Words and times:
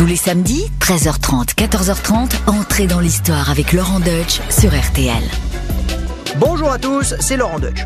Tous 0.00 0.06
les 0.06 0.16
samedis, 0.16 0.72
13h30, 0.80 1.56
14h30, 1.56 2.30
entrez 2.46 2.86
dans 2.86 3.00
l'histoire 3.00 3.50
avec 3.50 3.74
Laurent 3.74 4.00
Deutsch 4.00 4.40
sur 4.48 4.70
RTL. 4.70 5.22
Bonjour 6.38 6.72
à 6.72 6.78
tous, 6.78 7.14
c'est 7.20 7.36
Laurent 7.36 7.58
Deutsch. 7.58 7.84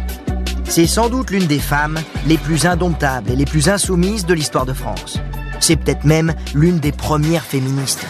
C'est 0.64 0.86
sans 0.86 1.08
doute 1.08 1.32
l'une 1.32 1.48
des 1.48 1.58
femmes 1.58 1.98
les 2.28 2.38
plus 2.38 2.66
indomptables 2.66 3.32
et 3.32 3.34
les 3.34 3.46
plus 3.46 3.68
insoumises 3.68 4.26
de 4.26 4.32
l'histoire 4.32 4.64
de 4.64 4.72
France. 4.72 5.18
C'est 5.58 5.74
peut-être 5.74 6.04
même 6.04 6.34
l'une 6.54 6.78
des 6.78 6.92
premières 6.92 7.42
féministes. 7.42 8.06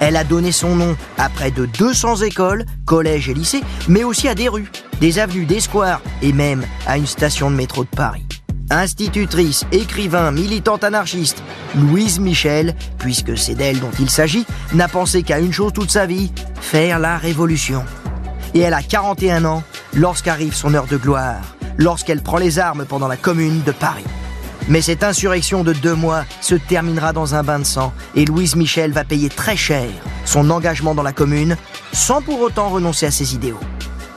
Elle 0.00 0.16
a 0.16 0.24
donné 0.24 0.52
son 0.52 0.76
nom 0.76 0.94
à 1.16 1.30
près 1.30 1.50
de 1.50 1.64
200 1.64 2.16
écoles, 2.16 2.66
collèges 2.84 3.30
et 3.30 3.34
lycées, 3.34 3.62
mais 3.88 4.04
aussi 4.04 4.28
à 4.28 4.34
des 4.34 4.50
rues, 4.50 4.70
des 5.00 5.18
avenues, 5.18 5.46
des 5.46 5.60
squares 5.60 6.02
et 6.20 6.34
même 6.34 6.66
à 6.86 6.98
une 6.98 7.06
station 7.06 7.50
de 7.50 7.56
métro 7.56 7.84
de 7.84 7.96
Paris. 7.96 8.27
Institutrice, 8.70 9.64
écrivain, 9.72 10.30
militante 10.30 10.84
anarchiste, 10.84 11.42
Louise 11.74 12.20
Michel, 12.20 12.74
puisque 12.98 13.36
c'est 13.38 13.54
d'elle 13.54 13.80
dont 13.80 13.90
il 13.98 14.10
s'agit, 14.10 14.44
n'a 14.74 14.88
pensé 14.88 15.22
qu'à 15.22 15.38
une 15.38 15.52
chose 15.52 15.72
toute 15.72 15.90
sa 15.90 16.04
vie, 16.04 16.30
faire 16.60 16.98
la 16.98 17.16
révolution. 17.16 17.82
Et 18.52 18.60
elle 18.60 18.74
a 18.74 18.82
41 18.82 19.46
ans 19.46 19.62
lorsqu'arrive 19.94 20.54
son 20.54 20.74
heure 20.74 20.86
de 20.86 20.98
gloire, 20.98 21.56
lorsqu'elle 21.78 22.22
prend 22.22 22.36
les 22.36 22.58
armes 22.58 22.84
pendant 22.84 23.08
la 23.08 23.16
commune 23.16 23.62
de 23.62 23.72
Paris. 23.72 24.04
Mais 24.68 24.82
cette 24.82 25.02
insurrection 25.02 25.64
de 25.64 25.72
deux 25.72 25.94
mois 25.94 26.24
se 26.42 26.54
terminera 26.54 27.14
dans 27.14 27.34
un 27.34 27.42
bain 27.42 27.60
de 27.60 27.64
sang 27.64 27.94
et 28.14 28.26
Louise 28.26 28.54
Michel 28.54 28.92
va 28.92 29.04
payer 29.04 29.30
très 29.30 29.56
cher 29.56 29.88
son 30.26 30.50
engagement 30.50 30.94
dans 30.94 31.02
la 31.02 31.14
commune 31.14 31.56
sans 31.94 32.20
pour 32.20 32.40
autant 32.42 32.68
renoncer 32.68 33.06
à 33.06 33.10
ses 33.10 33.34
idéaux. 33.34 33.60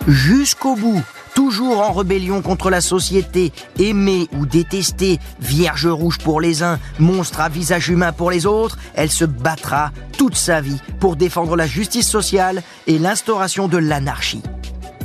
Jusqu'au 0.07 0.75
bout, 0.75 1.01
toujours 1.33 1.81
en 1.81 1.93
rébellion 1.93 2.41
contre 2.41 2.69
la 2.69 2.81
société, 2.81 3.51
aimée 3.79 4.27
ou 4.33 4.45
détestée, 4.45 5.19
vierge 5.39 5.87
rouge 5.87 6.17
pour 6.17 6.41
les 6.41 6.63
uns, 6.63 6.79
monstre 6.99 7.41
à 7.41 7.49
visage 7.49 7.89
humain 7.89 8.11
pour 8.11 8.31
les 8.31 8.45
autres, 8.45 8.77
elle 8.93 9.11
se 9.11 9.25
battra 9.25 9.91
toute 10.17 10.35
sa 10.35 10.61
vie 10.61 10.79
pour 10.99 11.15
défendre 11.15 11.55
la 11.55 11.67
justice 11.67 12.07
sociale 12.07 12.63
et 12.87 12.99
l'instauration 12.99 13.67
de 13.67 13.77
l'anarchie. 13.77 14.43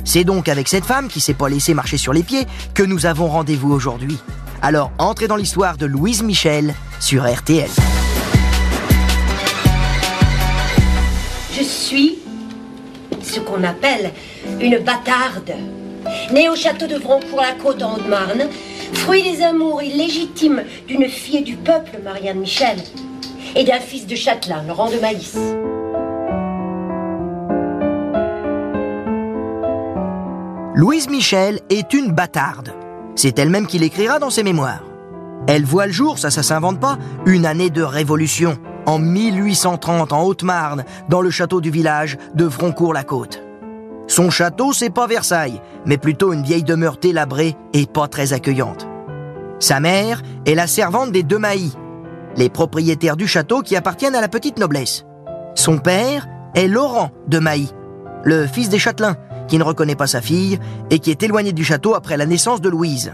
C'est 0.03 0.23
donc 0.23 0.47
avec 0.47 0.67
cette 0.67 0.85
femme 0.85 1.09
qui 1.09 1.19
s'est 1.19 1.33
pas 1.33 1.49
laissée 1.49 1.73
marcher 1.73 1.97
sur 1.97 2.13
les 2.13 2.23
pieds 2.23 2.45
que 2.73 2.83
nous 2.83 3.05
avons 3.05 3.27
rendez-vous 3.27 3.71
aujourd'hui. 3.71 4.17
Alors 4.61 4.91
entrez 4.97 5.27
dans 5.27 5.35
l'histoire 5.35 5.77
de 5.77 5.85
Louise 5.85 6.23
Michel 6.23 6.73
sur 6.99 7.29
RTL. 7.29 7.69
Je 11.51 11.63
suis 11.63 12.19
ce 13.21 13.39
qu'on 13.39 13.63
appelle 13.63 14.13
une 14.61 14.77
bâtarde. 14.79 15.53
Née 16.31 16.49
au 16.49 16.55
château 16.55 16.87
de 16.87 16.95
Vroncourt-la-Côte 16.95 17.83
en 17.83 17.95
Haute-Marne, 17.95 18.47
fruit 18.93 19.23
des 19.23 19.41
amours 19.41 19.81
illégitimes 19.81 20.63
d'une 20.87 21.07
fille 21.07 21.43
du 21.43 21.55
peuple, 21.55 21.99
Marianne 22.03 22.39
Michel, 22.39 22.77
et 23.55 23.63
d'un 23.63 23.79
fils 23.79 24.07
de 24.07 24.15
châtelain, 24.15 24.63
Laurent 24.67 24.89
de 24.89 24.99
Maïs. 24.99 25.37
Louise 30.75 31.09
Michel 31.09 31.59
est 31.69 31.93
une 31.93 32.11
bâtarde. 32.11 32.73
C'est 33.15 33.39
elle-même 33.39 33.65
qui 33.65 33.79
l'écrira 33.79 34.19
dans 34.19 34.29
ses 34.29 34.43
mémoires. 34.43 34.83
Elle 35.47 35.65
voit 35.65 35.87
le 35.87 35.91
jour, 35.91 36.19
ça 36.19 36.29
ça 36.29 36.43
s'invente 36.43 36.79
pas, 36.79 36.97
une 37.25 37.45
année 37.45 37.69
de 37.69 37.81
révolution, 37.81 38.57
en 38.85 38.99
1830 38.99 40.13
en 40.13 40.23
Haute-Marne, 40.23 40.83
dans 41.09 41.21
le 41.21 41.31
château 41.31 41.61
du 41.61 41.71
village 41.71 42.17
de 42.35 42.45
Vroncourt-la-Côte. 42.45 43.46
Son 44.07 44.29
château, 44.29 44.71
c'est 44.71 44.89
pas 44.89 45.05
Versailles, 45.05 45.61
mais 45.85 45.97
plutôt 45.97 46.31
une 46.31 46.43
vieille 46.43 46.63
demeure 46.63 46.99
télabrée 46.99 47.55
et 47.73 47.85
pas 47.85 48.07
très 48.07 48.33
accueillante. 48.33 48.87
Sa 49.59 49.79
mère 49.79 50.21
est 50.45 50.55
la 50.55 50.67
servante 50.67 51.11
des 51.11 51.23
deux 51.23 51.39
Mailly, 51.39 51.73
les 52.37 52.49
propriétaires 52.49 53.17
du 53.17 53.27
château 53.27 53.61
qui 53.61 53.75
appartiennent 53.75 54.15
à 54.15 54.21
la 54.21 54.29
petite 54.29 54.59
noblesse. 54.59 55.05
Son 55.55 55.77
père 55.77 56.27
est 56.55 56.67
Laurent 56.67 57.11
de 57.27 57.39
Mailly, 57.39 57.73
le 58.23 58.47
fils 58.47 58.69
des 58.69 58.79
châtelains, 58.79 59.17
qui 59.47 59.57
ne 59.57 59.63
reconnaît 59.63 59.95
pas 59.95 60.07
sa 60.07 60.21
fille 60.21 60.59
et 60.89 60.99
qui 60.99 61.11
est 61.11 61.23
éloigné 61.23 61.51
du 61.51 61.63
château 61.63 61.95
après 61.95 62.17
la 62.17 62.25
naissance 62.25 62.61
de 62.61 62.69
Louise. 62.69 63.11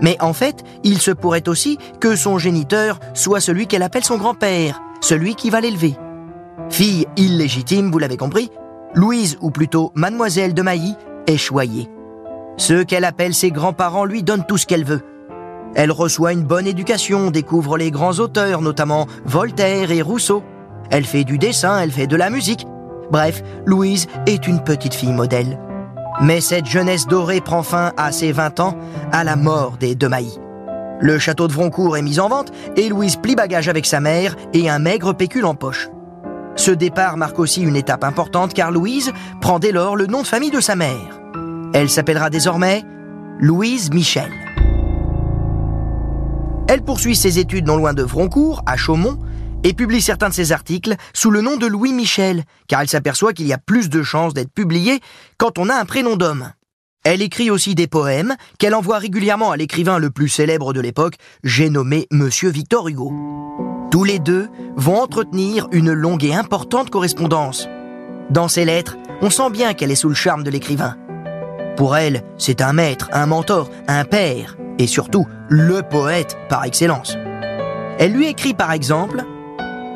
Mais 0.00 0.16
en 0.20 0.32
fait, 0.32 0.62
il 0.84 0.98
se 0.98 1.10
pourrait 1.10 1.48
aussi 1.48 1.78
que 2.00 2.16
son 2.16 2.38
géniteur 2.38 2.98
soit 3.14 3.40
celui 3.40 3.66
qu'elle 3.66 3.82
appelle 3.82 4.04
son 4.04 4.18
grand-père, 4.18 4.80
celui 5.00 5.34
qui 5.34 5.50
va 5.50 5.60
l'élever. 5.60 5.96
Fille 6.70 7.06
illégitime, 7.16 7.90
vous 7.90 7.98
l'avez 7.98 8.16
compris, 8.16 8.50
Louise, 8.96 9.38
ou 9.40 9.50
plutôt 9.50 9.92
mademoiselle 9.94 10.54
de 10.54 10.62
Mailly, 10.62 10.96
est 11.28 11.36
choyée. 11.36 11.88
Ceux 12.56 12.82
qu'elle 12.82 13.04
appelle 13.04 13.34
ses 13.34 13.52
grands-parents 13.52 14.06
lui 14.06 14.24
donnent 14.24 14.46
tout 14.46 14.56
ce 14.56 14.66
qu'elle 14.66 14.84
veut. 14.84 15.02
Elle 15.76 15.92
reçoit 15.92 16.32
une 16.32 16.42
bonne 16.42 16.66
éducation, 16.66 17.30
découvre 17.30 17.76
les 17.76 17.92
grands 17.92 18.18
auteurs, 18.18 18.62
notamment 18.62 19.06
Voltaire 19.24 19.92
et 19.92 20.02
Rousseau. 20.02 20.42
Elle 20.90 21.04
fait 21.04 21.24
du 21.24 21.38
dessin, 21.38 21.78
elle 21.78 21.92
fait 21.92 22.06
de 22.06 22.16
la 22.16 22.30
musique, 22.30 22.66
Bref, 23.10 23.42
Louise 23.64 24.06
est 24.26 24.46
une 24.46 24.62
petite 24.62 24.94
fille 24.94 25.12
modèle. 25.12 25.58
Mais 26.20 26.40
cette 26.40 26.66
jeunesse 26.66 27.06
dorée 27.06 27.40
prend 27.40 27.62
fin 27.62 27.92
à 27.96 28.10
ses 28.10 28.32
20 28.32 28.60
ans, 28.60 28.76
à 29.12 29.22
la 29.22 29.36
mort 29.36 29.76
des 29.78 29.94
deux 29.94 30.08
Mailly. 30.08 30.38
Le 31.00 31.18
château 31.18 31.46
de 31.46 31.52
Vroncourt 31.52 31.96
est 31.96 32.02
mis 32.02 32.20
en 32.20 32.28
vente 32.28 32.52
et 32.76 32.88
Louise 32.88 33.16
plie 33.16 33.34
bagage 33.34 33.68
avec 33.68 33.84
sa 33.84 34.00
mère 34.00 34.34
et 34.54 34.70
un 34.70 34.78
maigre 34.78 35.12
pécule 35.12 35.44
en 35.44 35.54
poche. 35.54 35.90
Ce 36.56 36.70
départ 36.70 37.18
marque 37.18 37.38
aussi 37.38 37.60
une 37.62 37.76
étape 37.76 38.02
importante 38.02 38.54
car 38.54 38.70
Louise 38.70 39.12
prend 39.40 39.58
dès 39.58 39.72
lors 39.72 39.94
le 39.94 40.06
nom 40.06 40.22
de 40.22 40.26
famille 40.26 40.50
de 40.50 40.60
sa 40.60 40.74
mère. 40.74 41.20
Elle 41.74 41.90
s'appellera 41.90 42.30
désormais 42.30 42.82
Louise 43.38 43.90
Michel. 43.90 44.32
Elle 46.68 46.82
poursuit 46.82 47.14
ses 47.14 47.38
études 47.38 47.66
non 47.66 47.76
loin 47.76 47.92
de 47.92 48.02
Vroncourt, 48.02 48.62
à 48.66 48.76
Chaumont, 48.76 49.18
et 49.62 49.74
publie 49.74 50.00
certains 50.00 50.30
de 50.30 50.34
ses 50.34 50.52
articles 50.52 50.96
sous 51.12 51.30
le 51.30 51.40
nom 51.40 51.56
de 51.56 51.66
Louis 51.66 51.92
Michel, 51.92 52.44
car 52.68 52.80
elle 52.80 52.88
s'aperçoit 52.88 53.32
qu'il 53.32 53.46
y 53.46 53.52
a 53.52 53.58
plus 53.58 53.88
de 53.88 54.02
chances 54.02 54.34
d'être 54.34 54.52
publié 54.52 55.00
quand 55.38 55.58
on 55.58 55.68
a 55.68 55.74
un 55.74 55.84
prénom 55.84 56.16
d'homme. 56.16 56.52
Elle 57.04 57.22
écrit 57.22 57.50
aussi 57.50 57.74
des 57.74 57.86
poèmes 57.86 58.34
qu'elle 58.58 58.74
envoie 58.74 58.98
régulièrement 58.98 59.52
à 59.52 59.56
l'écrivain 59.56 59.98
le 59.98 60.10
plus 60.10 60.28
célèbre 60.28 60.72
de 60.72 60.80
l'époque, 60.80 61.16
j'ai 61.44 61.70
nommé 61.70 62.06
Monsieur 62.10 62.50
Victor 62.50 62.88
Hugo. 62.88 63.12
Tous 63.90 64.04
les 64.04 64.18
deux 64.18 64.48
vont 64.76 65.00
entretenir 65.00 65.68
une 65.72 65.92
longue 65.92 66.24
et 66.24 66.34
importante 66.34 66.90
correspondance. 66.90 67.68
Dans 68.30 68.48
ses 68.48 68.64
lettres, 68.64 68.96
on 69.22 69.30
sent 69.30 69.50
bien 69.50 69.74
qu'elle 69.74 69.92
est 69.92 69.96
sous 69.96 70.08
le 70.08 70.14
charme 70.14 70.42
de 70.42 70.50
l'écrivain. 70.50 70.96
Pour 71.76 71.96
elle, 71.96 72.22
c'est 72.36 72.62
un 72.62 72.72
maître, 72.72 73.08
un 73.12 73.26
mentor, 73.26 73.70
un 73.86 74.04
père, 74.04 74.56
et 74.78 74.86
surtout 74.86 75.26
le 75.48 75.82
poète 75.82 76.36
par 76.48 76.64
excellence. 76.64 77.16
Elle 77.98 78.12
lui 78.12 78.26
écrit 78.26 78.54
par 78.54 78.72
exemple 78.72 79.24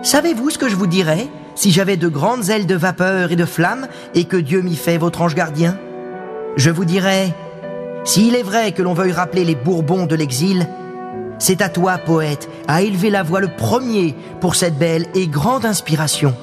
Savez-vous 0.03 0.51
ce 0.51 0.59
que 0.59 0.69
je 0.69 0.77
vous 0.77 0.87
dirais 0.87 1.29
si 1.55 1.73
j'avais 1.73 1.97
de 1.97 2.09
grandes 2.09 2.49
ailes 2.49 2.67
de 2.67 2.75
vapeur 2.75 3.33
et 3.33 3.37
de 3.37 3.45
flammes 3.45 3.89
et 4.15 4.25
que 4.25 4.37
Dieu 4.37 4.63
m'y 4.63 4.77
fait 4.77 4.99
votre 4.99 5.21
ange 5.21 5.35
gardien? 5.35 5.77
Je 6.57 6.71
vous 6.71 6.85
dirais, 6.85 7.35
s'il 8.05 8.35
est 8.35 8.43
vrai 8.43 8.73
que 8.73 8.83
l'on 8.83 8.95
veuille 8.95 9.13
rappeler 9.13 9.45
les 9.45 9.55
Bourbons 9.55 10.07
de 10.07 10.15
l'exil, 10.15 10.67
c'est 11.41 11.63
à 11.63 11.71
toi, 11.71 11.99
poète, 11.99 12.49
à 12.69 12.83
élever 12.83 13.11
la 13.11 13.25
voix 13.25 13.41
le 13.41 13.49
premier 13.49 14.15
pour 14.41 14.55
cette 14.55 14.79
belle 14.79 15.07
et 15.15 15.27
grande 15.27 15.65
inspiration. 15.65 16.37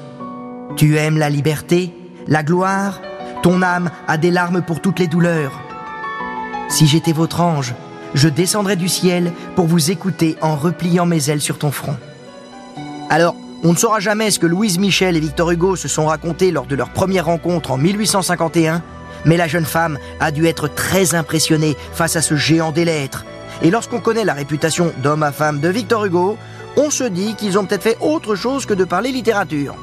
Tu 0.76 0.98
aimes 0.98 1.20
la 1.20 1.30
liberté, 1.30 1.94
la 2.28 2.44
gloire, 2.44 3.00
ton 3.44 3.62
âme 3.62 3.92
a 4.08 4.18
des 4.18 4.32
larmes 4.32 4.64
pour 4.64 4.82
toutes 4.82 5.00
les 5.00 5.08
douleurs. 5.08 5.62
Si 6.68 6.88
j'étais 6.88 7.14
votre 7.14 7.42
ange, 7.42 7.76
je 8.16 8.28
descendrais 8.28 8.76
du 8.76 8.90
ciel 8.90 9.32
pour 9.56 9.68
vous 9.68 9.92
écouter 9.92 10.36
en 10.42 10.56
repliant 10.56 11.06
mes 11.06 11.30
ailes 11.30 11.42
sur 11.42 11.60
ton 11.60 11.72
front. 11.72 11.96
Alors, 13.10 13.36
on 13.64 13.74
ne 13.74 13.78
saura 13.78 14.00
jamais 14.00 14.32
ce 14.32 14.40
que 14.40 14.48
Louise 14.48 14.80
Michel 14.80 15.16
et 15.16 15.20
Victor 15.20 15.52
Hugo 15.52 15.76
se 15.76 15.88
sont 15.88 16.08
racontés 16.08 16.52
lors 16.52 16.66
de 16.66 16.76
leur 16.76 16.90
première 16.90 17.26
rencontre 17.26 17.70
en 17.72 17.78
1851, 17.78 18.82
mais 19.26 19.38
la 19.38 19.48
jeune 19.48 19.66
femme 19.66 20.00
a 20.20 20.32
dû 20.32 20.48
être 20.48 20.68
très 20.68 21.14
impressionnée 21.14 21.78
face 21.94 22.16
à 22.16 22.22
ce 22.22 22.36
géant 22.36 22.72
des 22.72 22.86
lettres. 22.86 23.26
Et 23.62 23.72
lorsqu'on 23.72 24.00
connaît 24.00 24.26
la 24.26 24.34
réputation 24.34 24.94
d'homme 25.02 25.24
à 25.24 25.32
femme 25.32 25.60
de 25.60 25.70
Victor 25.70 26.06
Hugo, 26.06 26.38
on 26.76 26.90
se 26.90 27.04
dit 27.04 27.36
qu'ils 27.36 27.58
ont 27.58 27.66
peut-être 27.66 27.84
fait 27.84 27.98
autre 28.02 28.36
chose 28.36 28.66
que 28.66 28.74
de 28.74 28.84
parler 28.84 29.12
littérature. 29.12 29.76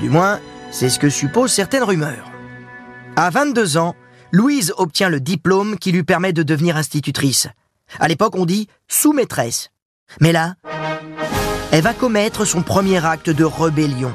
Du 0.00 0.10
moins, 0.10 0.40
c'est 0.72 0.88
ce 0.88 0.98
que 0.98 1.08
supposent 1.08 1.52
certaines 1.52 1.84
rumeurs. 1.84 2.30
À 3.16 3.30
22 3.30 3.76
ans, 3.76 3.94
Louise 4.32 4.74
obtient 4.76 5.08
le 5.08 5.20
diplôme 5.20 5.78
qui 5.78 5.92
lui 5.92 6.02
permet 6.02 6.32
de 6.32 6.42
devenir 6.42 6.76
institutrice. 6.76 7.46
À 8.00 8.08
l'époque, 8.08 8.34
on 8.34 8.46
dit 8.46 8.68
sous-maîtresse. 8.88 9.70
Mais 10.20 10.32
là, 10.32 10.54
elle 11.70 11.82
va 11.82 11.94
commettre 11.94 12.44
son 12.44 12.62
premier 12.62 13.04
acte 13.04 13.30
de 13.30 13.44
rébellion. 13.44 14.12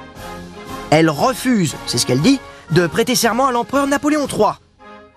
Elle 0.92 1.10
refuse, 1.10 1.75
c'est 1.86 1.98
ce 1.98 2.06
qu'elle 2.06 2.22
dit, 2.22 2.40
de 2.72 2.88
prêter 2.88 3.16
serment 3.16 3.48
à 3.48 3.51
l'empereur 3.51 3.88
Napoléon 3.88 4.28
III, 4.28 4.54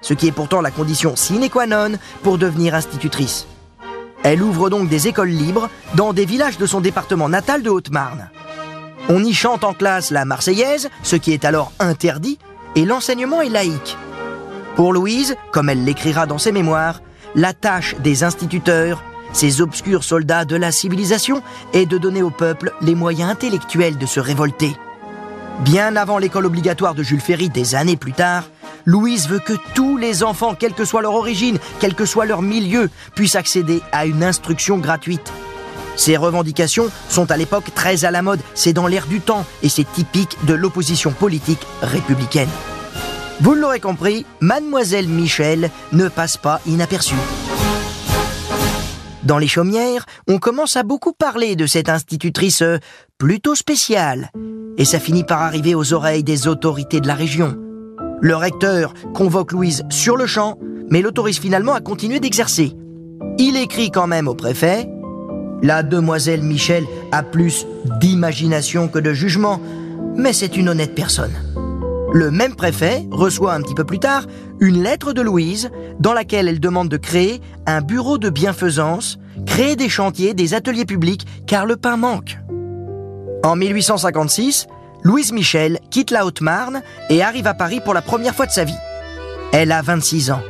ce 0.01 0.15
qui 0.15 0.29
est 0.29 0.33
pourtant 0.33 0.61
la 0.61 0.71
condition 0.71 1.17
sine 1.17 1.49
qua 1.51 1.67
non 1.67 1.99
pour 2.23 2.39
devenir 2.39 2.75
institutrice. 2.75 3.47
Elle 4.23 4.43
ouvre 4.43 4.71
donc 4.71 4.89
des 4.89 5.09
écoles 5.09 5.31
libres 5.31 5.69
dans 5.95 6.13
des 6.13 6.25
villages 6.25 6.59
de 6.59 6.67
son 6.67 6.81
département 6.81 7.29
natal 7.29 7.63
de 7.63 7.71
Haute-Marne. 7.71 8.31
On 9.09 9.25
y 9.25 9.33
chante 9.33 9.65
en 9.65 9.75
classe 9.75 10.11
la 10.11 10.25
Marseillaise, 10.25 10.89
ce 11.03 11.17
qui 11.17 11.33
est 11.33 11.45
alors 11.45 11.73
interdit, 11.81 12.39
et 12.77 12.85
l'enseignement 12.85 13.41
est 13.41 13.49
laïque. 13.49 13.97
Pour 14.77 14.93
Louise, 14.93 15.37
comme 15.51 15.69
elle 15.69 15.85
l'écrira 15.85 16.27
dans 16.27 16.39
ses 16.39 16.53
mémoires, 16.53 17.03
la 17.35 17.53
tâche 17.53 17.97
des 17.99 18.25
instituteurs 18.25 19.03
ces 19.33 19.61
obscurs 19.61 20.05
soldats 20.05 20.45
de 20.45 20.57
la 20.57 20.73
civilisation, 20.73 21.43
est 21.73 21.87
de 21.87 21.99
donner 21.99 22.23
au 22.23 22.31
peuple 22.31 22.73
les 22.81 22.95
moyens 22.95 23.31
intellectuels 23.31 23.99
de 23.99 24.07
se 24.07 24.21
révolter. 24.21 24.77
Bien 25.61 25.97
avant 25.97 26.19
l'école 26.19 26.47
obligatoire 26.47 26.95
de 26.95 27.03
Jules 27.03 27.21
Ferry 27.21 27.49
des 27.49 27.75
années 27.75 27.97
plus 27.97 28.13
tard, 28.13 28.45
Louise 28.85 29.29
veut 29.29 29.39
que 29.39 29.55
tous 29.75 29.97
les 29.97 30.23
enfants, 30.23 30.55
quelle 30.55 30.75
que 30.75 30.85
soit 30.85 31.03
leur 31.03 31.15
origine, 31.15 31.59
quel 31.81 31.95
que 31.95 32.05
soit 32.05 32.27
leur 32.27 32.43
milieu, 32.43 32.91
puissent 33.15 33.37
accéder 33.37 33.81
à 33.93 34.07
une 34.07 34.25
instruction 34.25 34.79
gratuite. 34.79 35.33
Ces 35.97 36.17
revendications 36.17 36.91
sont 37.09 37.31
à 37.31 37.37
l'époque 37.37 37.75
très 37.75 38.05
à 38.05 38.11
la 38.11 38.23
mode, 38.23 38.41
c'est 38.55 38.73
dans 38.73 38.87
l'air 38.87 39.07
du 39.07 39.21
temps 39.21 39.45
et 39.63 39.69
c'est 39.69 39.91
typique 39.91 40.37
de 40.47 40.55
l'opposition 40.55 41.13
politique 41.13 41.61
républicaine. 41.83 42.49
Vous 43.41 43.55
l'aurez 43.55 43.81
compris, 43.81 44.25
mademoiselle 44.41 45.09
Michel 45.09 45.71
ne 45.93 46.09
passe 46.09 46.37
pas 46.37 46.61
inaperçue. 46.67 47.15
Dans 49.23 49.39
les 49.39 49.49
chaumières, 49.49 50.07
on 50.27 50.39
commence 50.39 50.77
à 50.77 50.83
beaucoup 50.83 51.13
parler 51.13 51.55
de 51.55 51.67
cette 51.67 51.89
institutrice 51.89 52.63
euh, 52.63 52.79
plutôt 53.19 53.55
spéciale, 53.55 54.33
et 54.79 54.85
ça 54.85 54.99
finit 54.99 55.23
par 55.23 55.43
arriver 55.43 55.77
aux 55.77 55.93
oreilles 55.93 56.25
des 56.25 56.49
autorités 56.49 57.01
de 57.01 57.07
la 57.07 57.15
région. 57.15 57.57
Le 58.23 58.37
recteur 58.37 58.95
convoque 59.15 59.51
Louise 59.51 59.83
sur 59.91 60.17
le 60.17 60.27
champ, 60.27 60.57
mais 60.89 61.03
l'autorise 61.03 61.41
finalement 61.41 61.75
à 61.75 61.81
continuer 61.81 62.21
d'exercer. 62.21 62.77
Il 63.37 63.57
écrit 63.57 63.91
quand 63.91 64.07
même 64.07 64.29
au 64.29 64.37
préfet 64.37 64.89
La 65.61 65.83
demoiselle 65.83 66.43
Michel 66.43 66.85
a 67.11 67.25
plus 67.25 67.67
d'imagination 68.01 68.87
que 68.87 69.01
de 69.01 69.13
jugement, 69.13 69.61
mais 70.15 70.33
c'est 70.33 70.57
une 70.57 70.69
honnête 70.69 70.95
personne. 70.95 71.33
Le 72.13 72.31
même 72.31 72.55
préfet 72.55 73.09
reçoit 73.11 73.55
un 73.55 73.61
petit 73.61 73.75
peu 73.75 73.83
plus 73.83 73.99
tard 73.99 74.29
une 74.61 74.85
lettre 74.85 75.13
de 75.13 75.21
Louise 75.21 75.71
dans 75.99 76.13
laquelle 76.13 76.47
elle 76.47 76.61
demande 76.61 76.89
de 76.89 76.99
créer 76.99 77.41
un 77.67 77.81
bureau 77.81 78.19
de 78.19 78.31
bienfaisance, 78.31 79.19
créer 79.47 79.75
des 79.75 79.89
chantiers, 79.89 80.33
des 80.33 80.55
ateliers 80.55 80.85
publics, 80.85 81.27
car 81.49 81.67
le 81.67 81.75
pain 81.75 81.97
manque. 81.97 82.39
En 83.43 83.57
1856, 83.57 84.69
Louise 85.05 85.33
Michel 85.33 85.81
quitte 85.91 86.13
la 86.13 86.25
Haute-Marne 86.25 86.83
et 87.11 87.23
arrive 87.23 87.49
à 87.49 87.55
Paris 87.55 87.81
pour 87.85 87.95
la 87.95 88.03
première 88.03 88.35
fois 88.35 88.47
de 88.47 88.53
sa 88.53 88.65
vie. 88.65 88.77
Elle 89.53 89.73
a 89.73 89.83
26 89.83 90.31
ans. 90.31 90.43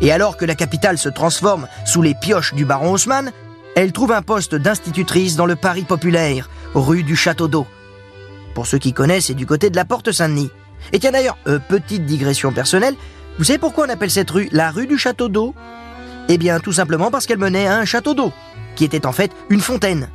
Et 0.00 0.12
alors 0.12 0.36
que 0.36 0.44
la 0.44 0.54
capitale 0.54 0.98
se 0.98 1.08
transforme 1.08 1.66
sous 1.86 2.02
les 2.02 2.14
pioches 2.14 2.54
du 2.54 2.64
baron 2.64 2.92
Haussmann, 2.92 3.32
elle 3.74 3.92
trouve 3.92 4.12
un 4.12 4.22
poste 4.22 4.54
d'institutrice 4.54 5.36
dans 5.36 5.46
le 5.46 5.56
Paris 5.56 5.84
populaire, 5.84 6.50
rue 6.74 7.02
du 7.02 7.16
Château 7.16 7.48
d'Eau. 7.48 7.66
Pour 8.54 8.66
ceux 8.66 8.78
qui 8.78 8.92
connaissent, 8.92 9.26
c'est 9.26 9.34
du 9.34 9.46
côté 9.46 9.70
de 9.70 9.76
la 9.76 9.84
Porte 9.84 10.12
Saint-Denis. 10.12 10.50
Et 10.92 10.98
tiens 10.98 11.12
d'ailleurs, 11.12 11.38
euh, 11.46 11.58
petite 11.58 12.04
digression 12.04 12.52
personnelle, 12.52 12.94
vous 13.38 13.44
savez 13.44 13.58
pourquoi 13.58 13.86
on 13.86 13.90
appelle 13.90 14.10
cette 14.10 14.30
rue 14.30 14.48
la 14.52 14.70
rue 14.70 14.86
du 14.86 14.98
château 14.98 15.28
d'eau 15.28 15.54
Eh 16.28 16.38
bien 16.38 16.60
tout 16.60 16.72
simplement 16.72 17.10
parce 17.10 17.26
qu'elle 17.26 17.38
menait 17.38 17.66
à 17.66 17.78
un 17.78 17.84
château 17.84 18.14
d'eau, 18.14 18.32
qui 18.76 18.84
était 18.84 19.06
en 19.06 19.12
fait 19.12 19.32
une 19.48 19.60
fontaine. 19.60 20.08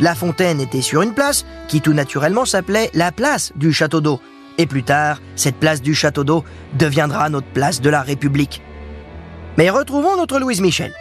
La 0.00 0.14
fontaine 0.14 0.60
était 0.60 0.82
sur 0.82 1.02
une 1.02 1.14
place 1.14 1.44
qui 1.68 1.80
tout 1.80 1.92
naturellement 1.92 2.44
s'appelait 2.44 2.90
la 2.94 3.12
place 3.12 3.52
du 3.54 3.72
château 3.72 4.00
d'eau. 4.00 4.20
Et 4.58 4.66
plus 4.66 4.82
tard, 4.82 5.20
cette 5.36 5.56
place 5.56 5.82
du 5.82 5.94
château 5.94 6.24
d'eau 6.24 6.44
deviendra 6.74 7.28
notre 7.28 7.46
place 7.48 7.80
de 7.80 7.90
la 7.90 8.02
République. 8.02 8.62
Mais 9.56 9.70
retrouvons 9.70 10.16
notre 10.16 10.38
Louise 10.40 10.60
Michel. 10.60 10.92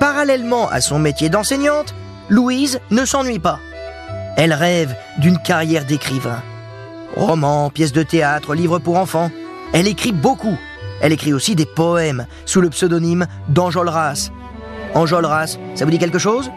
Parallèlement 0.00 0.68
à 0.68 0.80
son 0.80 0.98
métier 0.98 1.28
d'enseignante, 1.28 1.94
Louise 2.28 2.80
ne 2.90 3.04
s'ennuie 3.04 3.38
pas. 3.38 3.58
Elle 4.36 4.52
rêve 4.52 4.94
d'une 5.18 5.38
carrière 5.38 5.84
d'écrivain. 5.84 6.42
Romans, 7.16 7.70
pièces 7.70 7.92
de 7.92 8.02
théâtre, 8.02 8.54
livres 8.54 8.78
pour 8.78 8.96
enfants. 8.96 9.30
Elle 9.72 9.86
écrit 9.86 10.12
beaucoup. 10.12 10.56
Elle 11.00 11.12
écrit 11.12 11.32
aussi 11.32 11.54
des 11.54 11.66
poèmes 11.66 12.26
sous 12.46 12.60
le 12.60 12.70
pseudonyme 12.70 13.26
d'Enjolras. 13.48 14.30
Enjolras, 14.94 15.58
ça 15.74 15.84
vous 15.84 15.90
dit 15.90 15.98
quelque 15.98 16.18
chose? 16.18 16.50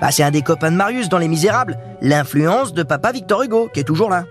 Bah, 0.00 0.10
C'est 0.10 0.22
un 0.22 0.30
des 0.30 0.42
copains 0.42 0.70
de 0.70 0.76
Marius 0.76 1.08
dans 1.08 1.18
Les 1.18 1.28
Misérables, 1.28 1.78
l'influence 2.00 2.72
de 2.72 2.82
papa 2.82 3.12
Victor 3.12 3.42
Hugo, 3.42 3.68
qui 3.72 3.80
est 3.80 3.84
toujours 3.84 4.10
là. 4.10 4.24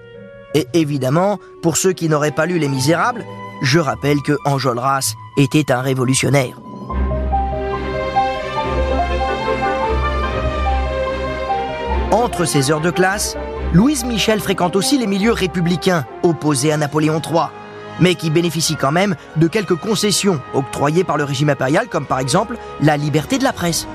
Et 0.54 0.68
évidemment, 0.74 1.40
pour 1.62 1.78
ceux 1.78 1.94
qui 1.94 2.10
n'auraient 2.10 2.32
pas 2.32 2.46
lu 2.46 2.58
Les 2.58 2.70
Misérables, 2.70 3.24
je 3.62 3.80
rappelle 3.80 4.22
que 4.22 4.38
Enjolras 4.46 5.14
était 5.38 5.72
un 5.72 5.82
révolutionnaire. 5.82 6.60
Entre 12.12 12.46
ses 12.46 12.72
heures 12.72 12.82
de 12.82 12.90
classe, 12.90 13.38
Louise 13.72 14.04
Michel 14.04 14.40
fréquente 14.40 14.76
aussi 14.76 14.98
les 14.98 15.06
milieux 15.06 15.32
républicains, 15.32 16.06
opposés 16.24 16.72
à 16.72 16.78
Napoléon 16.78 17.22
III, 17.22 17.44
mais 18.00 18.16
qui 18.16 18.32
bénéficient 18.32 18.78
quand 18.78 18.92
même 18.92 19.16
de 19.36 19.48
quelques 19.48 19.76
concessions 19.76 20.42
octroyées 20.56 21.04
par 21.04 21.18
le 21.18 21.24
régime 21.24 21.50
impérial, 21.50 21.88
comme 21.88 22.08
par 22.08 22.20
exemple 22.20 22.58
la 22.82 22.98
liberté 22.98 23.38
de 23.38 23.44
la 23.44 23.54
presse. 23.54 23.88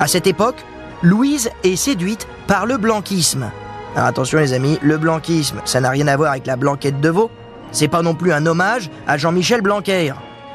À 0.00 0.08
cette 0.08 0.26
époque, 0.26 0.64
Louise 1.02 1.50
est 1.64 1.74
séduite 1.74 2.28
par 2.46 2.64
le 2.64 2.76
blanquisme. 2.76 3.50
attention 3.96 4.38
les 4.38 4.52
amis, 4.52 4.78
le 4.82 4.98
blanquisme, 4.98 5.60
ça 5.64 5.80
n'a 5.80 5.90
rien 5.90 6.06
à 6.06 6.16
voir 6.16 6.30
avec 6.30 6.46
la 6.46 6.54
blanquette 6.54 7.00
de 7.00 7.08
veau. 7.08 7.28
C'est 7.72 7.88
pas 7.88 8.02
non 8.02 8.14
plus 8.14 8.32
un 8.32 8.46
hommage 8.46 8.88
à 9.08 9.16
Jean-Michel 9.16 9.62
Blanquer. 9.62 10.12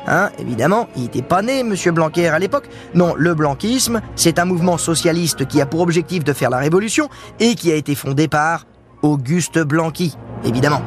Hein, 0.08 0.30
évidemment, 0.40 0.88
il 0.96 1.04
n'était 1.04 1.22
pas 1.22 1.42
né, 1.42 1.64
Monsieur 1.64 1.92
Blanquer, 1.92 2.30
à 2.30 2.40
l'époque. 2.40 2.70
Non, 2.94 3.14
le 3.18 3.34
blanquisme, 3.34 4.00
c'est 4.16 4.40
un 4.40 4.46
mouvement 4.46 4.78
socialiste 4.78 5.46
qui 5.48 5.60
a 5.60 5.66
pour 5.66 5.82
objectif 5.82 6.24
de 6.24 6.32
faire 6.32 6.50
la 6.50 6.60
révolution 6.60 7.10
et 7.42 7.56
qui 7.56 7.70
a 7.70 7.76
été 7.76 7.94
fondé 7.94 8.30
par 8.30 8.64
Auguste 9.02 9.60
Blanqui, 9.60 10.16
évidemment. 10.46 10.82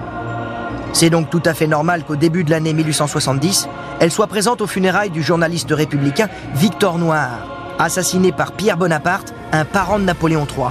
C'est 0.94 1.10
donc 1.10 1.28
tout 1.28 1.42
à 1.44 1.52
fait 1.52 1.66
normal 1.66 2.04
qu'au 2.04 2.16
début 2.16 2.44
de 2.44 2.50
l'année 2.50 2.72
1870, 2.72 3.68
elle 4.00 4.10
soit 4.10 4.26
présente 4.26 4.62
aux 4.62 4.66
funérailles 4.66 5.10
du 5.10 5.22
journaliste 5.22 5.70
républicain 5.70 6.28
Victor 6.54 6.96
Noir, 6.96 7.74
assassiné 7.78 8.32
par 8.32 8.52
Pierre 8.52 8.78
Bonaparte, 8.78 9.34
un 9.52 9.64
parent 9.64 9.98
de 9.98 10.04
Napoléon 10.04 10.46
III. 10.46 10.68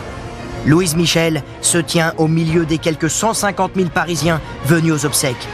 Louise 0.65 0.95
Michel 0.95 1.43
se 1.61 1.77
tient 1.77 2.13
au 2.17 2.27
milieu 2.27 2.65
des 2.65 2.77
quelques 2.77 3.09
150 3.09 3.71
000 3.75 3.89
Parisiens 3.89 4.41
venus 4.65 4.93
aux 4.93 5.05
obsèques. 5.05 5.47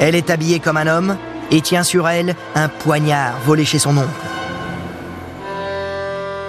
Elle 0.00 0.14
est 0.14 0.30
habillée 0.30 0.60
comme 0.60 0.76
un 0.76 0.86
homme, 0.86 1.16
et 1.50 1.60
tient 1.60 1.82
sur 1.82 2.08
elle 2.08 2.34
un 2.54 2.68
poignard 2.68 3.34
volé 3.44 3.64
chez 3.64 3.78
son 3.78 3.96
oncle. 3.96 4.08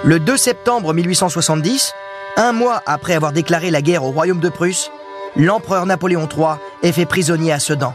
Le 0.04 0.18
2 0.18 0.36
septembre 0.36 0.94
1870, 0.94 1.92
un 2.36 2.52
mois 2.52 2.82
après 2.86 3.14
avoir 3.14 3.32
déclaré 3.32 3.70
la 3.70 3.82
guerre 3.82 4.04
au 4.04 4.10
royaume 4.10 4.40
de 4.40 4.48
Prusse, 4.48 4.90
l'empereur 5.36 5.86
Napoléon 5.86 6.28
III 6.28 6.56
est 6.82 6.92
fait 6.92 7.06
prisonnier 7.06 7.52
à 7.52 7.58
Sedan. 7.58 7.94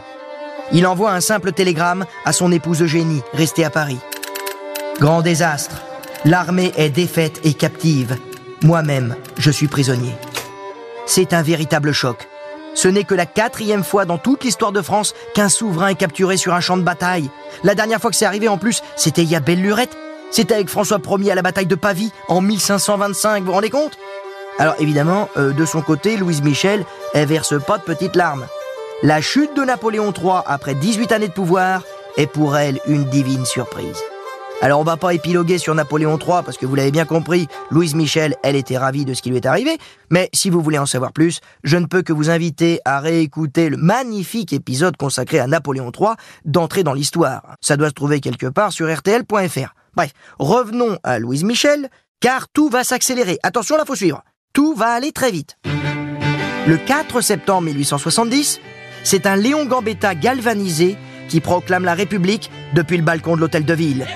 Il 0.72 0.86
envoie 0.86 1.12
un 1.12 1.20
simple 1.20 1.52
télégramme 1.52 2.06
à 2.24 2.32
son 2.32 2.50
épouse 2.52 2.82
Eugénie, 2.82 3.22
restée 3.34 3.64
à 3.64 3.70
Paris. 3.70 3.98
Grand 5.00 5.22
désastre. 5.22 5.82
L'armée 6.24 6.72
est 6.76 6.90
défaite 6.90 7.40
et 7.42 7.52
captive. 7.52 8.16
Moi-même, 8.62 9.16
je 9.38 9.50
suis 9.50 9.66
prisonnier. 9.66 10.14
C'est 11.04 11.32
un 11.32 11.42
véritable 11.42 11.90
choc. 11.92 12.28
Ce 12.74 12.86
n'est 12.86 13.02
que 13.02 13.16
la 13.16 13.26
quatrième 13.26 13.82
fois 13.82 14.04
dans 14.04 14.18
toute 14.18 14.44
l'histoire 14.44 14.70
de 14.70 14.82
France 14.82 15.14
qu'un 15.34 15.48
souverain 15.48 15.88
est 15.88 15.96
capturé 15.96 16.36
sur 16.36 16.54
un 16.54 16.60
champ 16.60 16.76
de 16.76 16.82
bataille. 16.82 17.28
La 17.64 17.74
dernière 17.74 18.00
fois 18.00 18.10
que 18.10 18.16
c'est 18.16 18.24
arrivé 18.24 18.46
en 18.46 18.56
plus, 18.56 18.82
c'était 18.94 19.24
il 19.24 19.30
y 19.30 19.36
a 19.36 19.40
belle 19.40 19.60
lurette. 19.60 19.96
C'était 20.30 20.54
avec 20.54 20.68
François 20.68 21.00
Ier 21.18 21.32
à 21.32 21.34
la 21.34 21.42
bataille 21.42 21.66
de 21.66 21.74
Pavie 21.74 22.12
en 22.28 22.40
1525, 22.40 23.40
vous 23.40 23.46
vous 23.46 23.52
rendez 23.52 23.68
compte? 23.68 23.98
Alors 24.60 24.76
évidemment, 24.78 25.28
euh, 25.36 25.52
de 25.52 25.66
son 25.66 25.82
côté, 25.82 26.16
Louise 26.16 26.42
Michel, 26.42 26.84
elle 27.14 27.26
verse 27.26 27.54
pas 27.60 27.78
de 27.78 27.82
petites 27.82 28.14
larmes. 28.14 28.46
La 29.02 29.20
chute 29.20 29.56
de 29.56 29.62
Napoléon 29.62 30.12
III 30.12 30.42
après 30.46 30.76
18 30.76 31.10
années 31.10 31.28
de 31.28 31.32
pouvoir 31.32 31.82
est 32.16 32.28
pour 32.28 32.56
elle 32.56 32.78
une 32.86 33.04
divine 33.06 33.44
surprise. 33.44 33.98
Alors 34.62 34.78
on 34.78 34.84
va 34.84 34.96
pas 34.96 35.12
épiloguer 35.12 35.58
sur 35.58 35.74
Napoléon 35.74 36.16
III 36.20 36.44
parce 36.44 36.56
que 36.56 36.66
vous 36.66 36.76
l'avez 36.76 36.92
bien 36.92 37.04
compris, 37.04 37.48
Louise 37.72 37.96
Michel, 37.96 38.36
elle 38.44 38.54
était 38.54 38.78
ravie 38.78 39.04
de 39.04 39.12
ce 39.12 39.20
qui 39.20 39.28
lui 39.28 39.38
est 39.38 39.46
arrivé, 39.46 39.76
mais 40.08 40.30
si 40.32 40.50
vous 40.50 40.60
voulez 40.60 40.78
en 40.78 40.86
savoir 40.86 41.12
plus, 41.12 41.40
je 41.64 41.76
ne 41.76 41.86
peux 41.86 42.02
que 42.02 42.12
vous 42.12 42.30
inviter 42.30 42.78
à 42.84 43.00
réécouter 43.00 43.68
le 43.70 43.76
magnifique 43.76 44.52
épisode 44.52 44.96
consacré 44.96 45.40
à 45.40 45.48
Napoléon 45.48 45.90
III 45.90 46.10
d'entrer 46.44 46.84
dans 46.84 46.92
l'histoire. 46.92 47.56
Ça 47.60 47.76
doit 47.76 47.88
se 47.88 47.94
trouver 47.94 48.20
quelque 48.20 48.46
part 48.46 48.70
sur 48.70 48.86
rtl.fr. 48.86 49.74
Bref, 49.96 50.12
revenons 50.38 50.96
à 51.02 51.18
Louise 51.18 51.42
Michel, 51.42 51.90
car 52.20 52.46
tout 52.48 52.68
va 52.68 52.84
s'accélérer. 52.84 53.40
Attention, 53.42 53.76
là 53.76 53.84
faut 53.84 53.96
suivre. 53.96 54.22
Tout 54.52 54.74
va 54.76 54.90
aller 54.90 55.10
très 55.10 55.32
vite. 55.32 55.58
Le 56.68 56.76
4 56.76 57.20
septembre 57.20 57.62
1870, 57.62 58.60
c'est 59.02 59.26
un 59.26 59.34
Léon 59.34 59.64
Gambetta 59.64 60.14
galvanisé 60.14 60.96
qui 61.28 61.40
proclame 61.40 61.84
la 61.84 61.94
République 61.94 62.48
depuis 62.74 62.96
le 62.96 63.02
balcon 63.02 63.34
de 63.34 63.40
l'hôtel 63.40 63.64
de 63.64 63.74
ville. 63.74 64.06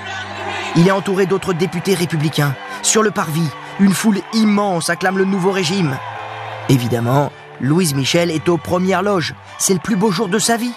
Il 0.77 0.87
est 0.87 0.91
entouré 0.91 1.25
d'autres 1.25 1.53
députés 1.53 1.95
républicains. 1.95 2.55
Sur 2.83 3.01
le 3.01 3.09
parvis, 3.09 3.49
une 3.79 3.93
foule 3.93 4.19
immense 4.33 4.91
acclame 4.91 5.17
le 5.17 5.25
nouveau 5.25 5.49
régime. 5.49 5.97
Évidemment, 6.69 7.31
Louise 7.59 7.95
Michel 7.95 8.29
est 8.29 8.47
aux 8.47 8.57
premières 8.57 9.01
loges. 9.01 9.33
C'est 9.57 9.73
le 9.73 9.79
plus 9.79 9.95
beau 9.95 10.11
jour 10.11 10.27
de 10.27 10.37
sa 10.37 10.55
vie. 10.55 10.73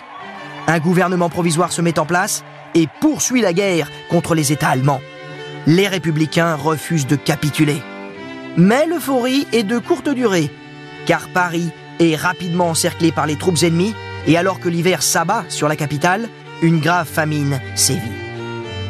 Un 0.66 0.78
gouvernement 0.78 1.28
provisoire 1.28 1.70
se 1.70 1.82
met 1.82 1.98
en 1.98 2.06
place 2.06 2.44
et 2.74 2.88
poursuit 3.00 3.42
la 3.42 3.52
guerre 3.52 3.90
contre 4.08 4.34
les 4.34 4.52
États 4.52 4.70
allemands. 4.70 5.02
Les 5.66 5.86
républicains 5.86 6.54
refusent 6.54 7.06
de 7.06 7.16
capituler. 7.16 7.82
Mais 8.56 8.86
l'euphorie 8.86 9.46
est 9.52 9.64
de 9.64 9.78
courte 9.78 10.08
durée, 10.08 10.50
car 11.04 11.28
Paris 11.28 11.70
est 11.98 12.16
rapidement 12.16 12.70
encerclé 12.70 13.12
par 13.12 13.26
les 13.26 13.36
troupes 13.36 13.62
ennemies, 13.62 13.94
et 14.26 14.38
alors 14.38 14.60
que 14.60 14.70
l'hiver 14.70 15.02
s'abat 15.02 15.44
sur 15.48 15.68
la 15.68 15.76
capitale, 15.76 16.28
une 16.62 16.80
grave 16.80 17.06
famine 17.06 17.60
sévit. 17.74 18.29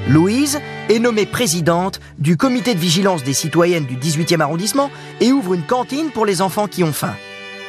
Louise 0.09 0.61
est 0.89 0.99
nommée 0.99 1.27
présidente 1.27 2.01
du 2.19 2.37
comité 2.37 2.75
de 2.75 2.81
vigilance 2.81 3.23
des 3.23 3.33
citoyennes 3.33 3.85
du 3.85 3.97
18e 3.97 4.41
arrondissement 4.41 4.91
et 5.21 5.31
ouvre 5.31 5.55
une 5.55 5.63
cantine 5.63 6.11
pour 6.11 6.27
les 6.27 6.43
enfants 6.43 6.67
qui 6.67 6.83
ont 6.83 6.93
faim. 6.93 7.15